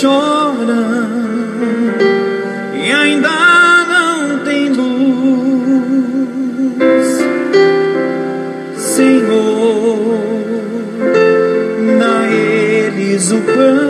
Choram 0.00 0.64
e 2.74 2.90
ainda 2.90 3.84
não 3.92 4.38
têm 4.44 4.70
luz. 4.70 6.00
Senhor, 8.76 10.18
dá 11.98 12.16
eles 12.32 13.30
o 13.30 13.40
pão, 13.42 13.89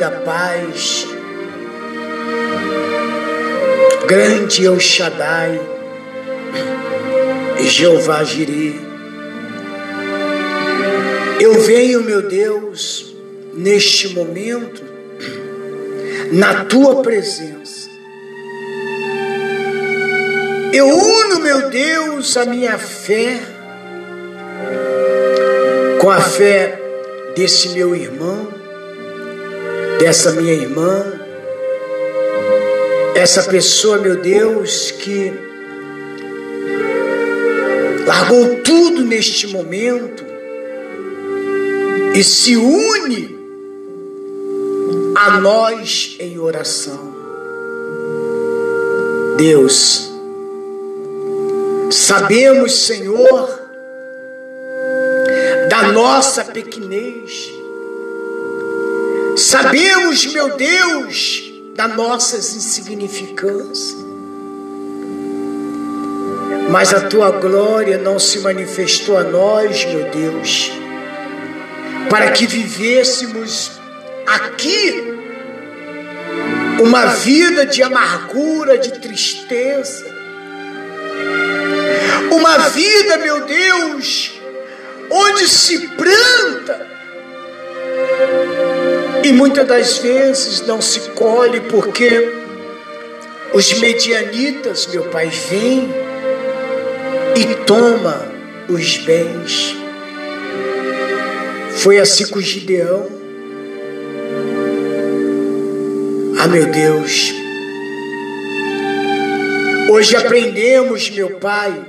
Da 0.00 0.10
paz, 0.10 1.06
grande 4.06 4.64
El 4.64 4.80
Shaddai, 4.80 5.60
Jeová 7.58 8.24
Jireh. 8.24 8.80
Eu 11.38 11.52
venho, 11.60 12.02
meu 12.02 12.22
Deus, 12.22 13.14
neste 13.52 14.08
momento, 14.14 14.82
na 16.32 16.64
tua 16.64 17.02
presença. 17.02 17.90
Eu 20.72 20.86
uno, 20.88 21.40
meu 21.40 21.68
Deus, 21.68 22.38
a 22.38 22.46
minha 22.46 22.78
fé 22.78 23.38
com 26.00 26.08
a 26.08 26.22
fé 26.22 26.80
desse 27.36 27.68
meu 27.70 27.94
irmão, 27.94 28.59
dessa 30.00 30.32
minha 30.32 30.54
irmã, 30.54 31.12
essa 33.14 33.42
pessoa, 33.42 33.98
meu 33.98 34.16
Deus, 34.16 34.90
que 34.92 35.30
largou 38.06 38.62
tudo 38.64 39.04
neste 39.04 39.46
momento 39.48 40.24
e 42.14 42.24
se 42.24 42.56
une 42.56 43.38
a 45.14 45.38
nós 45.38 46.16
em 46.18 46.38
oração. 46.38 47.14
Deus, 49.36 50.10
sabemos, 51.90 52.86
Senhor, 52.86 53.60
da 55.68 55.92
nossa 55.92 56.42
pequenez, 56.42 57.59
Sabemos, 59.50 60.26
meu 60.26 60.56
Deus, 60.56 61.42
das 61.74 61.96
nossas 61.96 62.54
insignificâncias. 62.54 63.96
Mas 66.70 66.94
a 66.94 67.00
tua 67.08 67.32
glória 67.32 67.98
não 67.98 68.16
se 68.16 68.38
manifestou 68.38 69.18
a 69.18 69.24
nós, 69.24 69.84
meu 69.86 70.08
Deus, 70.08 70.70
para 72.08 72.30
que 72.30 72.46
vivêssemos 72.46 73.72
aqui 74.24 75.18
uma 76.80 77.06
vida 77.06 77.66
de 77.66 77.82
amargura, 77.82 78.78
de 78.78 79.00
tristeza, 79.00 80.06
uma 82.30 82.56
vida, 82.68 83.16
meu 83.16 83.46
Deus, 83.46 84.30
onde 85.10 85.48
se 85.48 85.88
planta 85.88 86.89
e 89.22 89.32
muitas 89.32 89.66
das 89.66 89.98
vezes 89.98 90.66
não 90.66 90.80
se 90.80 91.00
colhe 91.10 91.60
porque 91.60 92.32
os 93.52 93.72
medianitas, 93.74 94.86
meu 94.86 95.04
Pai, 95.04 95.28
vêm 95.28 95.90
e 97.36 97.54
toma 97.66 98.30
os 98.68 98.96
bens. 98.98 99.76
Foi 101.76 101.98
assim 101.98 102.26
com 102.26 102.40
Gideão. 102.40 103.08
Ah, 106.38 106.46
meu 106.46 106.66
Deus. 106.66 107.34
Hoje 109.90 110.16
aprendemos, 110.16 111.10
meu 111.10 111.30
Pai, 111.36 111.84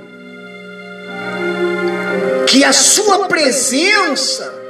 que 2.46 2.64
a 2.64 2.72
Sua 2.72 3.28
presença, 3.28 4.61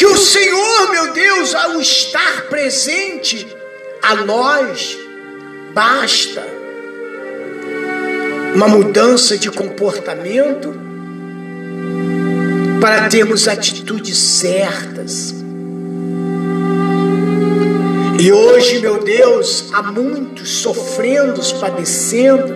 que 0.00 0.06
o 0.06 0.16
Senhor, 0.16 0.90
meu 0.92 1.12
Deus, 1.12 1.54
ao 1.54 1.78
estar 1.78 2.46
presente 2.48 3.46
a 4.00 4.14
nós, 4.14 4.98
basta 5.74 6.42
uma 8.54 8.66
mudança 8.66 9.36
de 9.36 9.50
comportamento 9.50 10.74
para 12.80 13.10
termos 13.10 13.46
atitudes 13.46 14.16
certas. 14.16 15.34
E 18.18 18.32
hoje, 18.32 18.78
meu 18.78 19.04
Deus, 19.04 19.68
há 19.70 19.82
muitos 19.82 20.48
sofrendo, 20.48 21.42
padecendo, 21.60 22.54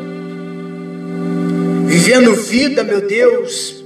vivendo 1.84 2.34
vida, 2.36 2.82
meu 2.82 3.06
Deus, 3.06 3.84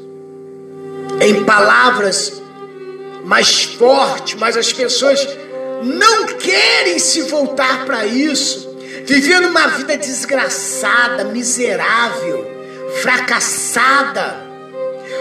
em 1.20 1.42
palavras 1.42 2.46
mais 3.28 3.62
fortes, 3.62 4.40
mas 4.40 4.56
as 4.56 4.72
pessoas 4.72 5.28
não 5.82 6.28
querem 6.28 6.98
se 6.98 7.20
voltar 7.22 7.84
para 7.84 8.06
isso, 8.06 8.74
vivendo 9.04 9.48
uma 9.48 9.66
vida 9.68 9.98
desgraçada, 9.98 11.24
miserável, 11.24 12.50
fracassada, 13.02 14.48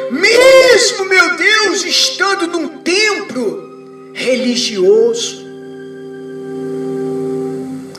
mesmo, 0.09 1.03
meu 1.03 1.35
Deus, 1.35 1.83
estando 1.83 2.47
num 2.47 2.77
templo 2.77 4.13
religioso. 4.13 5.45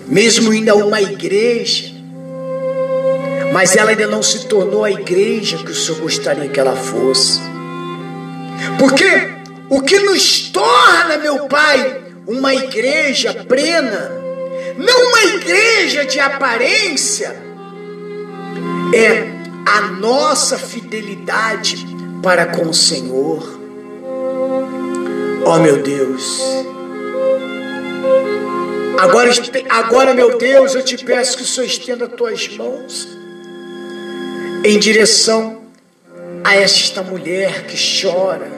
Mesmo 0.06 0.54
indo 0.54 0.70
a 0.70 0.74
uma 0.74 1.02
igreja, 1.02 1.92
mas 3.52 3.76
ela 3.76 3.90
ainda 3.90 4.06
não 4.06 4.22
se 4.22 4.46
tornou 4.46 4.84
a 4.84 4.90
igreja 4.90 5.58
que 5.58 5.70
o 5.70 5.74
Senhor 5.74 6.00
gostaria 6.00 6.48
que 6.48 6.58
ela 6.58 6.74
fosse. 6.74 7.38
Porque 8.78 9.37
o 9.68 9.80
que 9.82 9.98
nos 9.98 10.50
torna, 10.50 11.18
meu 11.18 11.46
Pai, 11.48 12.02
uma 12.26 12.54
igreja 12.54 13.34
plena, 13.46 14.10
não 14.76 15.08
uma 15.08 15.22
igreja 15.36 16.04
de 16.04 16.20
aparência, 16.20 17.36
é 18.94 19.38
a 19.66 19.82
nossa 19.82 20.58
fidelidade 20.58 21.86
para 22.22 22.46
com 22.46 22.68
o 22.68 22.74
Senhor. 22.74 23.58
Oh 25.44 25.58
meu 25.58 25.82
Deus, 25.82 26.40
Agora, 28.98 29.30
agora, 29.68 30.12
meu 30.12 30.36
Deus, 30.36 30.74
eu 30.74 30.82
te 30.82 31.04
peço 31.04 31.36
que 31.36 31.44
o 31.44 31.46
Senhor 31.46 31.66
estenda 31.66 32.06
as 32.06 32.12
tuas 32.14 32.48
mãos 32.48 33.08
em 34.64 34.76
direção 34.76 35.62
a 36.42 36.56
esta 36.56 37.00
mulher 37.00 37.64
que 37.66 37.76
chora, 37.76 38.50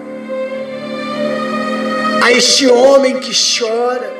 a 2.22 2.32
este 2.32 2.66
homem 2.68 3.18
que 3.20 3.32
chora. 3.32 4.10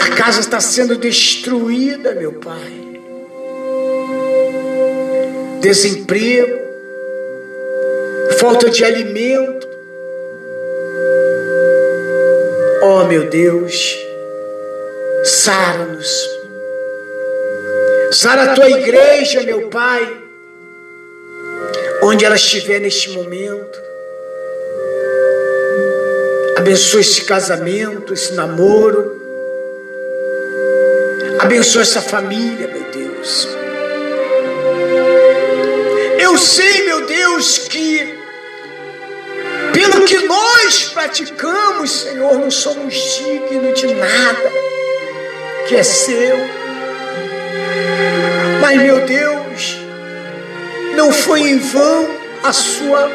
A 0.00 0.16
casa 0.16 0.40
está 0.40 0.60
sendo 0.60 0.96
destruída, 0.96 2.14
meu 2.14 2.32
Pai. 2.32 2.82
Desemprego, 5.60 6.58
falta 8.38 8.68
de 8.68 8.84
alimento, 8.84 9.72
Oh 12.84 13.04
meu 13.04 13.30
Deus, 13.30 13.96
sara-nos. 15.22 16.28
Sara 18.10 18.50
a 18.50 18.54
tua 18.54 18.68
igreja, 18.68 19.40
meu 19.44 19.68
Pai, 19.68 20.20
onde 22.02 22.24
ela 22.24 22.34
estiver 22.34 22.80
neste 22.80 23.10
momento. 23.10 23.91
Abençoa 26.62 27.00
esse 27.00 27.22
casamento, 27.22 28.14
esse 28.14 28.34
namoro. 28.34 29.20
Abençoa 31.40 31.82
essa 31.82 32.00
família, 32.00 32.68
meu 32.68 32.84
Deus. 32.84 33.48
Eu 36.20 36.38
sei, 36.38 36.84
meu 36.84 37.04
Deus, 37.04 37.58
que 37.58 38.16
pelo 39.72 40.04
que 40.04 40.18
nós 40.20 40.84
praticamos, 40.94 41.90
Senhor, 41.90 42.38
não 42.38 42.48
somos 42.48 42.94
dignos 42.94 43.80
de 43.80 43.92
nada 43.94 44.52
que 45.66 45.74
é 45.74 45.82
seu. 45.82 46.36
Mas, 48.60 48.80
meu 48.80 49.04
Deus, 49.04 49.78
não 50.94 51.10
foi 51.10 51.40
em 51.40 51.58
vão 51.58 52.08
a 52.44 52.52
sua 52.52 53.10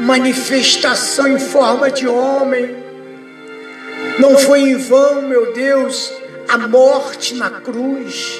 manifestação 0.00 1.26
em 1.26 1.38
forma 1.38 1.90
de 1.90 2.06
homem. 2.06 2.79
Não 4.20 4.36
foi 4.36 4.60
em 4.60 4.76
vão, 4.76 5.22
meu 5.22 5.50
Deus, 5.54 6.12
a 6.46 6.58
morte 6.58 7.34
na 7.34 7.50
cruz. 7.50 8.38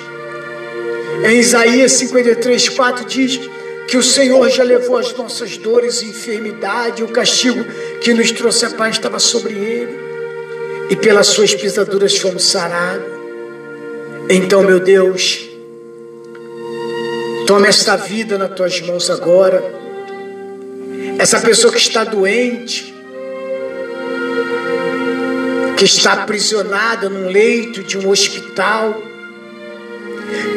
Em 1.27 1.39
Isaías 1.39 1.93
53, 1.93 2.69
4 2.69 3.05
diz 3.07 3.41
que 3.89 3.97
o 3.97 4.03
Senhor 4.03 4.49
já 4.51 4.63
levou 4.63 4.99
as 4.99 5.17
nossas 5.17 5.57
dores 5.57 6.03
e 6.03 6.11
enfermidade, 6.11 7.03
o 7.03 7.09
castigo 7.09 7.65
que 8.03 8.13
nos 8.13 8.31
trouxe 8.31 8.67
a 8.67 8.71
paz 8.71 8.97
estava 8.97 9.19
sobre 9.19 9.55
ele, 9.55 9.99
e 10.91 10.97
pelas 10.97 11.29
suas 11.29 11.55
pisaduras 11.55 12.17
fomos 12.17 12.45
sarados. 12.45 13.07
Então, 14.29 14.63
meu 14.63 14.81
Deus, 14.81 15.49
toma 17.47 17.69
esta 17.69 17.97
vida 17.97 18.37
nas 18.37 18.55
tuas 18.55 18.81
mãos 18.83 19.09
agora. 19.09 19.65
Essa 21.19 21.41
pessoa 21.41 21.73
que 21.73 21.81
está 21.81 22.05
doente, 22.05 22.95
que 25.81 25.87
está 25.87 26.13
aprisionada 26.13 27.09
num 27.09 27.31
leito 27.31 27.83
de 27.83 27.97
um 27.97 28.11
hospital, 28.11 29.03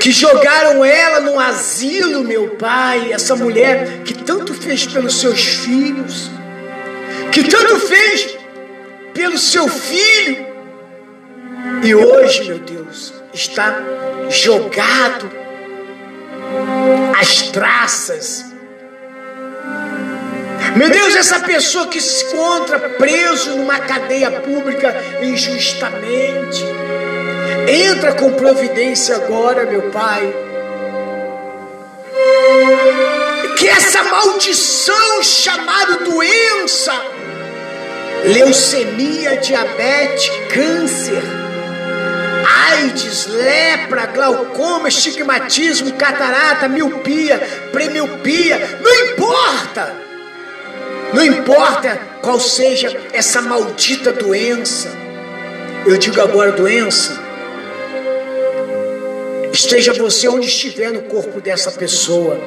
que 0.01 0.11
jogaram 0.11 0.83
ela 0.83 1.21
num 1.21 1.39
asilo, 1.39 2.25
meu 2.25 2.57
pai, 2.57 3.13
essa 3.13 3.33
mulher 3.33 4.01
que 4.03 4.13
tanto 4.13 4.53
fez 4.53 4.85
pelos 4.85 5.21
seus 5.21 5.41
filhos, 5.41 6.29
que 7.31 7.41
tanto 7.45 7.79
fez 7.79 8.37
pelo 9.13 9.37
seu 9.37 9.69
filho, 9.69 10.45
e 11.85 11.95
hoje, 11.95 12.43
meu 12.43 12.59
Deus, 12.59 13.13
está 13.33 13.81
jogado 14.29 15.31
às 17.17 17.43
traças. 17.43 18.52
Meu 20.75 20.89
Deus, 20.89 21.15
essa 21.15 21.39
pessoa 21.39 21.87
que 21.87 22.01
se 22.01 22.25
encontra 22.25 22.79
preso 22.79 23.51
numa 23.51 23.79
cadeia 23.79 24.31
pública 24.31 24.95
injustamente, 25.21 26.63
Entra 27.67 28.13
com 28.13 28.33
providência 28.33 29.15
agora, 29.15 29.65
meu 29.65 29.83
Pai. 29.83 30.33
Que 33.57 33.69
essa 33.69 34.03
maldição 34.03 35.23
chamada 35.23 35.97
doença, 35.99 36.93
leucemia, 38.25 39.37
diabetes, 39.37 40.29
câncer, 40.53 41.23
AIDS, 42.71 43.27
lepra, 43.27 44.07
glaucoma, 44.07 44.89
estigmatismo, 44.89 45.93
catarata, 45.93 46.67
miopia, 46.67 47.39
premiopia, 47.71 48.79
não 48.81 48.93
importa. 49.05 50.12
Não 51.13 51.23
importa 51.23 51.99
qual 52.21 52.39
seja 52.39 52.99
essa 53.13 53.41
maldita 53.41 54.11
doença. 54.11 54.89
Eu 55.85 55.97
digo 55.97 56.19
agora 56.19 56.51
doença. 56.51 57.21
Esteja 59.51 59.93
você 59.93 60.27
onde 60.27 60.47
estiver 60.47 60.91
no 60.91 61.03
corpo 61.03 61.39
dessa 61.39 61.71
pessoa. 61.71 62.39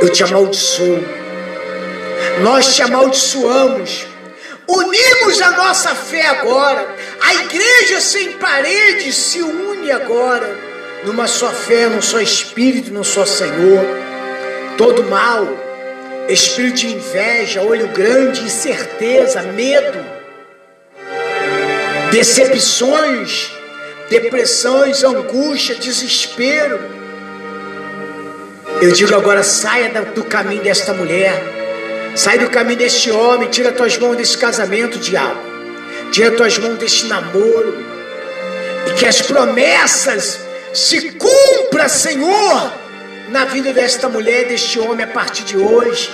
Eu 0.00 0.08
te 0.10 0.22
amaldiçoo. 0.22 1.04
Nós 2.42 2.76
te 2.76 2.82
amaldiçoamos. 2.82 4.06
Unimos 4.68 5.40
a 5.42 5.50
nossa 5.50 5.94
fé 5.94 6.26
agora. 6.26 6.86
A 7.20 7.34
igreja 7.34 8.00
sem 8.00 8.32
paredes 8.34 9.16
se 9.16 9.42
une 9.42 9.90
agora 9.90 10.70
numa 11.04 11.26
só 11.26 11.50
fé, 11.50 11.88
num 11.88 12.02
só 12.02 12.20
espírito, 12.20 12.92
num 12.92 13.04
só 13.04 13.24
Senhor. 13.26 13.84
Todo 14.76 15.04
mal, 15.04 15.46
espírito 16.28 16.76
de 16.76 16.86
inveja, 16.88 17.62
olho 17.62 17.88
grande, 17.88 18.42
incerteza, 18.42 19.42
medo, 19.42 19.98
decepções, 22.10 23.50
depressões, 24.08 25.02
angústia, 25.04 25.74
desespero. 25.74 26.80
Eu 28.80 28.92
digo 28.92 29.14
agora: 29.14 29.42
saia 29.42 29.90
do 30.02 30.24
caminho 30.24 30.62
desta 30.62 30.92
mulher. 30.92 31.60
Sai 32.14 32.38
do 32.38 32.50
caminho 32.50 32.78
deste 32.78 33.10
homem, 33.10 33.48
tira 33.48 33.70
tuas 33.70 33.96
mãos 33.96 34.16
desse 34.16 34.36
casamento, 34.36 34.98
diabo. 34.98 35.40
Tira 36.10 36.32
tuas 36.32 36.58
mãos 36.58 36.76
deste 36.76 37.06
namoro. 37.06 37.84
E 38.88 38.94
que 38.94 39.06
as 39.06 39.22
promessas 39.22 40.40
se 40.72 41.12
cumpra, 41.12 41.88
Senhor, 41.88 42.72
na 43.30 43.44
vida 43.44 43.72
desta 43.72 44.08
mulher, 44.08 44.46
deste 44.46 44.78
homem 44.78 45.04
a 45.04 45.08
partir 45.08 45.44
de 45.44 45.56
hoje. 45.56 46.10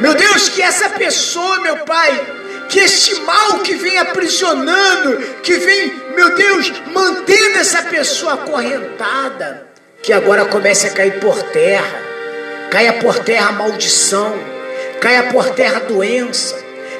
Meu 0.00 0.14
Deus, 0.14 0.48
que 0.50 0.62
essa 0.62 0.90
pessoa, 0.90 1.60
meu 1.60 1.78
Pai, 1.78 2.26
que 2.68 2.80
este 2.80 3.20
mal 3.22 3.58
que 3.60 3.74
vem 3.74 3.98
aprisionando, 3.98 5.18
que 5.42 5.54
vem, 5.54 5.94
meu 6.14 6.34
Deus, 6.34 6.72
mantendo 6.92 7.58
essa 7.58 7.82
pessoa 7.82 8.34
acorrentada, 8.34 9.66
que 10.02 10.12
agora 10.12 10.44
comece 10.44 10.86
a 10.86 10.90
cair 10.90 11.18
por 11.18 11.42
terra. 11.44 12.12
Caia 12.70 12.94
por 12.94 13.18
terra 13.18 13.50
a 13.50 13.52
maldição, 13.52 14.34
caia 14.98 15.24
por 15.24 15.50
terra 15.50 15.76
a 15.76 15.80
doença, 15.80 16.56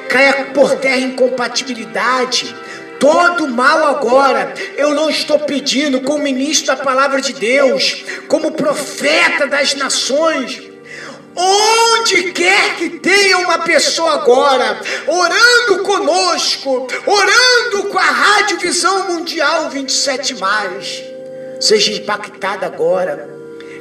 caia 0.07 0.45
por 0.53 0.75
terra 0.75 0.95
a 0.95 0.99
incompatibilidade, 0.99 2.55
todo 3.03 3.49
mal 3.49 3.83
agora. 3.83 4.53
Eu 4.77 4.93
não 4.93 5.09
estou 5.09 5.37
pedindo, 5.39 5.99
como 6.01 6.23
ministro 6.23 6.67
da 6.67 6.77
palavra 6.77 7.19
de 7.19 7.33
Deus, 7.33 8.05
como 8.29 8.53
profeta 8.53 9.45
das 9.45 9.75
nações. 9.75 10.61
Onde 11.35 12.31
quer 12.31 12.75
que 12.75 12.89
tenha 12.99 13.39
uma 13.39 13.59
pessoa 13.59 14.13
agora, 14.13 14.79
orando 15.07 15.83
conosco, 15.83 16.87
orando 17.05 17.89
com 17.89 17.97
a 17.97 18.03
Rádio 18.03 18.59
Visão 18.59 19.11
Mundial 19.11 19.69
27, 19.69 20.35
seja 21.59 21.91
impactada 21.91 22.67
agora. 22.67 23.33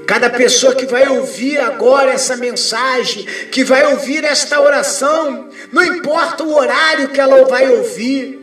Cada 0.07 0.31
pessoa 0.31 0.75
que 0.75 0.87
vai 0.87 1.07
ouvir 1.07 1.59
agora 1.59 2.13
essa 2.13 2.37
mensagem, 2.37 3.25
que 3.53 3.63
vai 3.63 3.85
ouvir 3.93 4.25
esta 4.25 4.61
oração, 4.61 5.49
não 5.71 5.85
importa 5.85 6.43
o 6.43 6.55
horário 6.55 7.11
que 7.11 7.21
ela 7.21 7.45
vai 7.45 7.69
ouvir, 7.69 8.42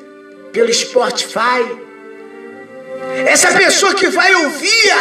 pelo 0.52 0.74
Spotify. 0.74 1.78
Essa 3.26 3.52
pessoa 3.54 3.94
que 3.94 4.08
vai 4.08 4.34
ouvir 4.36 4.92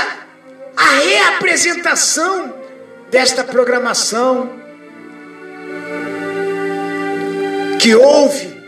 a, 0.77 0.99
reapresentação 0.99 2.55
desta 3.11 3.43
programação, 3.43 4.51
que 7.81 7.95
ouve, 7.95 8.59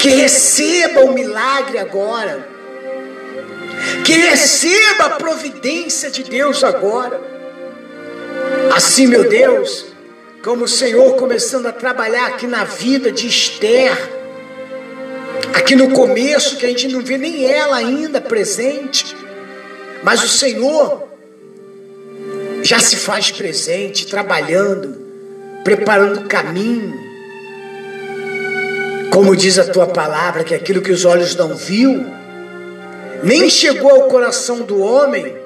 que 0.00 0.08
receba 0.10 1.00
o 1.04 1.12
milagre 1.12 1.78
agora, 1.78 2.46
que 4.04 4.12
receba 4.12 5.04
a 5.04 5.10
providência 5.10 6.10
de 6.10 6.24
Deus 6.24 6.62
agora. 6.64 7.20
Assim, 8.74 9.06
meu 9.06 9.28
Deus, 9.28 9.86
como 10.42 10.64
o 10.64 10.68
Senhor 10.68 11.14
começando 11.16 11.66
a 11.66 11.72
trabalhar 11.72 12.26
aqui 12.26 12.46
na 12.46 12.64
vida 12.64 13.12
de 13.12 13.28
Esther, 13.28 14.21
Aqui 15.54 15.76
no 15.76 15.90
começo, 15.90 16.56
que 16.56 16.66
a 16.66 16.68
gente 16.68 16.88
não 16.88 17.02
vê 17.02 17.18
nem 17.18 17.44
ela 17.44 17.76
ainda 17.76 18.20
presente, 18.20 19.14
mas 20.02 20.22
o 20.22 20.28
Senhor 20.28 21.08
já 22.62 22.78
se 22.78 22.96
faz 22.96 23.30
presente, 23.30 24.06
trabalhando, 24.06 24.96
preparando 25.62 26.20
o 26.20 26.24
caminho. 26.24 26.94
Como 29.12 29.36
diz 29.36 29.58
a 29.58 29.64
tua 29.64 29.86
palavra, 29.86 30.42
que 30.42 30.54
aquilo 30.54 30.80
que 30.80 30.90
os 30.90 31.04
olhos 31.04 31.36
não 31.36 31.54
viu, 31.54 32.06
nem 33.22 33.50
chegou 33.50 33.90
ao 33.90 34.08
coração 34.08 34.62
do 34.62 34.80
homem, 34.80 35.36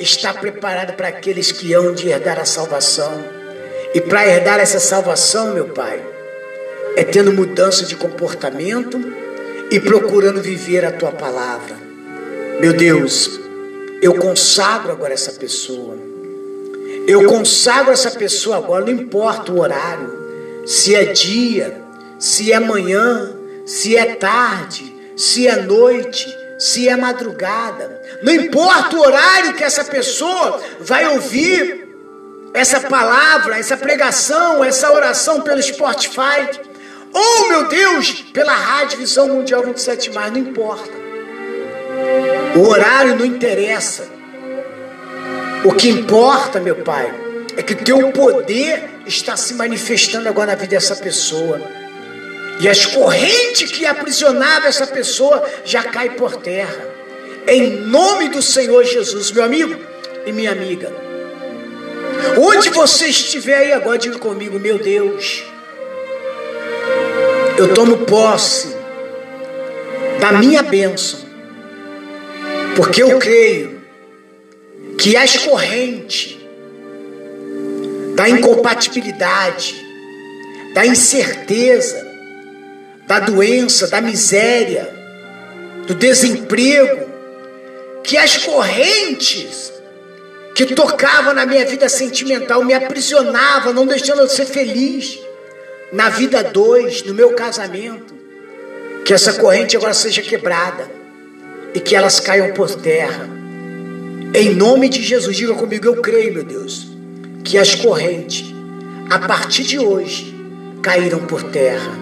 está 0.00 0.32
preparado 0.32 0.94
para 0.94 1.08
aqueles 1.08 1.52
que 1.52 1.74
hão 1.74 1.92
de 1.92 2.08
herdar 2.08 2.38
a 2.38 2.44
salvação. 2.44 3.12
E 3.94 4.00
para 4.00 4.26
herdar 4.26 4.60
essa 4.60 4.80
salvação, 4.80 5.52
meu 5.52 5.68
Pai, 5.68 6.02
é 6.96 7.04
tendo 7.04 7.32
mudança 7.32 7.84
de 7.84 7.94
comportamento 7.96 9.15
e 9.70 9.80
procurando 9.80 10.40
viver 10.40 10.84
a 10.84 10.92
tua 10.92 11.12
palavra. 11.12 11.76
Meu 12.60 12.72
Deus, 12.72 13.40
eu 14.00 14.14
consagro 14.14 14.92
agora 14.92 15.14
essa 15.14 15.32
pessoa. 15.32 15.96
Eu 17.06 17.26
consagro 17.26 17.92
essa 17.92 18.10
pessoa 18.10 18.56
agora, 18.56 18.84
não 18.84 18.92
importa 18.92 19.52
o 19.52 19.60
horário, 19.60 20.64
se 20.66 20.94
é 20.94 21.04
dia, 21.04 21.80
se 22.18 22.52
é 22.52 22.58
manhã, 22.58 23.32
se 23.64 23.96
é 23.96 24.14
tarde, 24.16 24.94
se 25.16 25.46
é 25.46 25.56
noite, 25.62 26.26
se 26.58 26.88
é 26.88 26.96
madrugada. 26.96 28.02
Não 28.22 28.32
importa 28.32 28.96
o 28.96 29.00
horário 29.00 29.54
que 29.54 29.64
essa 29.64 29.84
pessoa 29.84 30.60
vai 30.80 31.06
ouvir 31.14 31.86
essa 32.54 32.80
palavra, 32.80 33.58
essa 33.58 33.76
pregação, 33.76 34.64
essa 34.64 34.90
oração 34.92 35.42
pelo 35.42 35.62
Spotify. 35.62 36.48
Oh, 37.18 37.48
meu 37.48 37.66
Deus, 37.66 38.12
pela 38.30 38.54
Rádio 38.54 38.98
Visão 38.98 39.26
Mundial 39.28 39.62
27, 39.62 40.10
mais, 40.10 40.30
não 40.30 40.38
importa. 40.38 40.92
O 42.54 42.68
horário 42.68 43.16
não 43.16 43.24
interessa. 43.24 44.06
O 45.64 45.72
que 45.72 45.88
importa, 45.88 46.60
meu 46.60 46.76
Pai, 46.76 47.10
é 47.56 47.62
que 47.62 47.74
teu 47.74 48.12
poder 48.12 49.00
está 49.06 49.34
se 49.34 49.54
manifestando 49.54 50.28
agora 50.28 50.48
na 50.48 50.56
vida 50.56 50.72
dessa 50.72 50.94
pessoa. 50.94 51.58
E 52.60 52.68
as 52.68 52.84
correntes 52.84 53.72
que 53.72 53.86
aprisionavam 53.86 54.68
essa 54.68 54.86
pessoa 54.86 55.42
já 55.64 55.84
caem 55.84 56.10
por 56.10 56.36
terra. 56.36 56.86
Em 57.48 57.80
nome 57.80 58.28
do 58.28 58.42
Senhor 58.42 58.84
Jesus, 58.84 59.30
meu 59.30 59.42
amigo 59.42 59.74
e 60.26 60.32
minha 60.32 60.52
amiga. 60.52 60.92
Onde 62.38 62.68
você 62.68 63.06
estiver 63.06 63.56
aí 63.56 63.72
agora, 63.72 63.96
diga 63.96 64.18
comigo, 64.18 64.58
meu 64.58 64.78
Deus 64.78 65.55
eu 67.58 67.72
tomo 67.72 67.98
posse 67.98 68.76
da 70.20 70.32
minha 70.32 70.62
bênção, 70.62 71.20
porque 72.76 73.02
eu 73.02 73.18
creio 73.18 73.80
que 74.98 75.16
as 75.16 75.36
correntes 75.38 76.36
da 78.14 78.28
incompatibilidade, 78.28 79.74
da 80.74 80.84
incerteza, 80.86 82.06
da 83.06 83.20
doença, 83.20 83.88
da 83.88 84.00
miséria, 84.00 84.90
do 85.86 85.94
desemprego, 85.94 87.06
que 88.02 88.16
as 88.18 88.36
correntes 88.36 89.72
que 90.54 90.74
tocavam 90.74 91.34
na 91.34 91.46
minha 91.46 91.64
vida 91.64 91.88
sentimental 91.88 92.64
me 92.64 92.74
aprisionavam, 92.74 93.72
não 93.72 93.86
deixando 93.86 94.20
eu 94.20 94.28
ser 94.28 94.46
feliz 94.46 95.25
na 95.92 96.08
vida 96.08 96.42
dois, 96.42 97.02
no 97.04 97.14
meu 97.14 97.32
casamento, 97.34 98.14
que 99.04 99.14
essa 99.14 99.34
corrente 99.34 99.76
agora 99.76 99.94
seja 99.94 100.20
quebrada 100.20 100.90
e 101.72 101.78
que 101.78 101.94
elas 101.94 102.18
caiam 102.18 102.52
por 102.52 102.74
terra. 102.74 103.28
Em 104.34 104.54
nome 104.54 104.88
de 104.88 105.02
Jesus, 105.02 105.36
diga 105.36 105.54
comigo, 105.54 105.86
eu 105.86 106.00
creio, 106.00 106.34
meu 106.34 106.44
Deus, 106.44 106.88
que 107.44 107.56
as 107.56 107.74
correntes, 107.74 108.52
a 109.08 109.20
partir 109.20 109.62
de 109.62 109.78
hoje, 109.78 110.34
caíram 110.82 111.20
por 111.20 111.42
terra. 111.44 111.92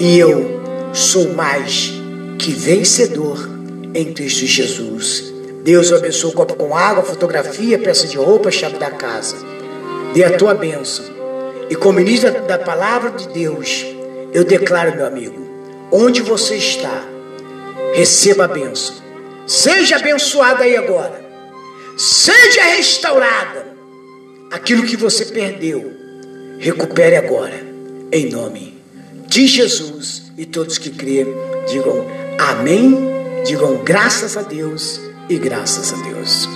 E 0.00 0.18
eu 0.18 0.60
sou 0.92 1.34
mais 1.34 1.92
que 2.38 2.52
vencedor 2.52 3.50
em 3.92 4.12
Cristo 4.14 4.46
Jesus. 4.46 5.32
Deus 5.62 5.92
abençoe 5.92 6.30
o 6.30 6.34
copo 6.34 6.54
com 6.54 6.76
água, 6.76 7.02
fotografia, 7.02 7.78
peça 7.78 8.08
de 8.08 8.16
roupa, 8.16 8.50
chave 8.50 8.78
da 8.78 8.90
casa. 8.90 9.36
Dê 10.14 10.24
a 10.24 10.36
tua 10.36 10.54
bênção 10.54 11.13
e 11.70 11.74
como 11.74 11.98
ministro 11.98 12.30
da 12.46 12.58
palavra 12.58 13.10
de 13.10 13.28
Deus, 13.28 13.84
eu 14.32 14.44
declaro, 14.44 14.96
meu 14.96 15.06
amigo, 15.06 15.40
onde 15.90 16.20
você 16.20 16.56
está, 16.56 17.04
receba 17.94 18.44
a 18.44 18.48
bênção. 18.48 18.96
Seja 19.46 19.96
abençoada 19.96 20.64
aí 20.64 20.76
agora. 20.76 21.24
Seja 21.96 22.62
restaurada 22.76 23.66
aquilo 24.50 24.84
que 24.84 24.96
você 24.96 25.26
perdeu. 25.26 25.92
recupere 26.58 27.16
agora, 27.16 27.60
em 28.10 28.30
nome 28.30 28.78
de 29.26 29.46
Jesus. 29.46 30.32
E 30.36 30.46
todos 30.46 30.78
que 30.78 30.90
crêem, 30.90 31.26
digam 31.68 32.06
amém, 32.38 32.96
digam 33.44 33.82
graças 33.84 34.36
a 34.36 34.42
Deus 34.42 35.00
e 35.28 35.36
graças 35.36 35.92
a 35.92 35.96
Deus. 36.02 36.48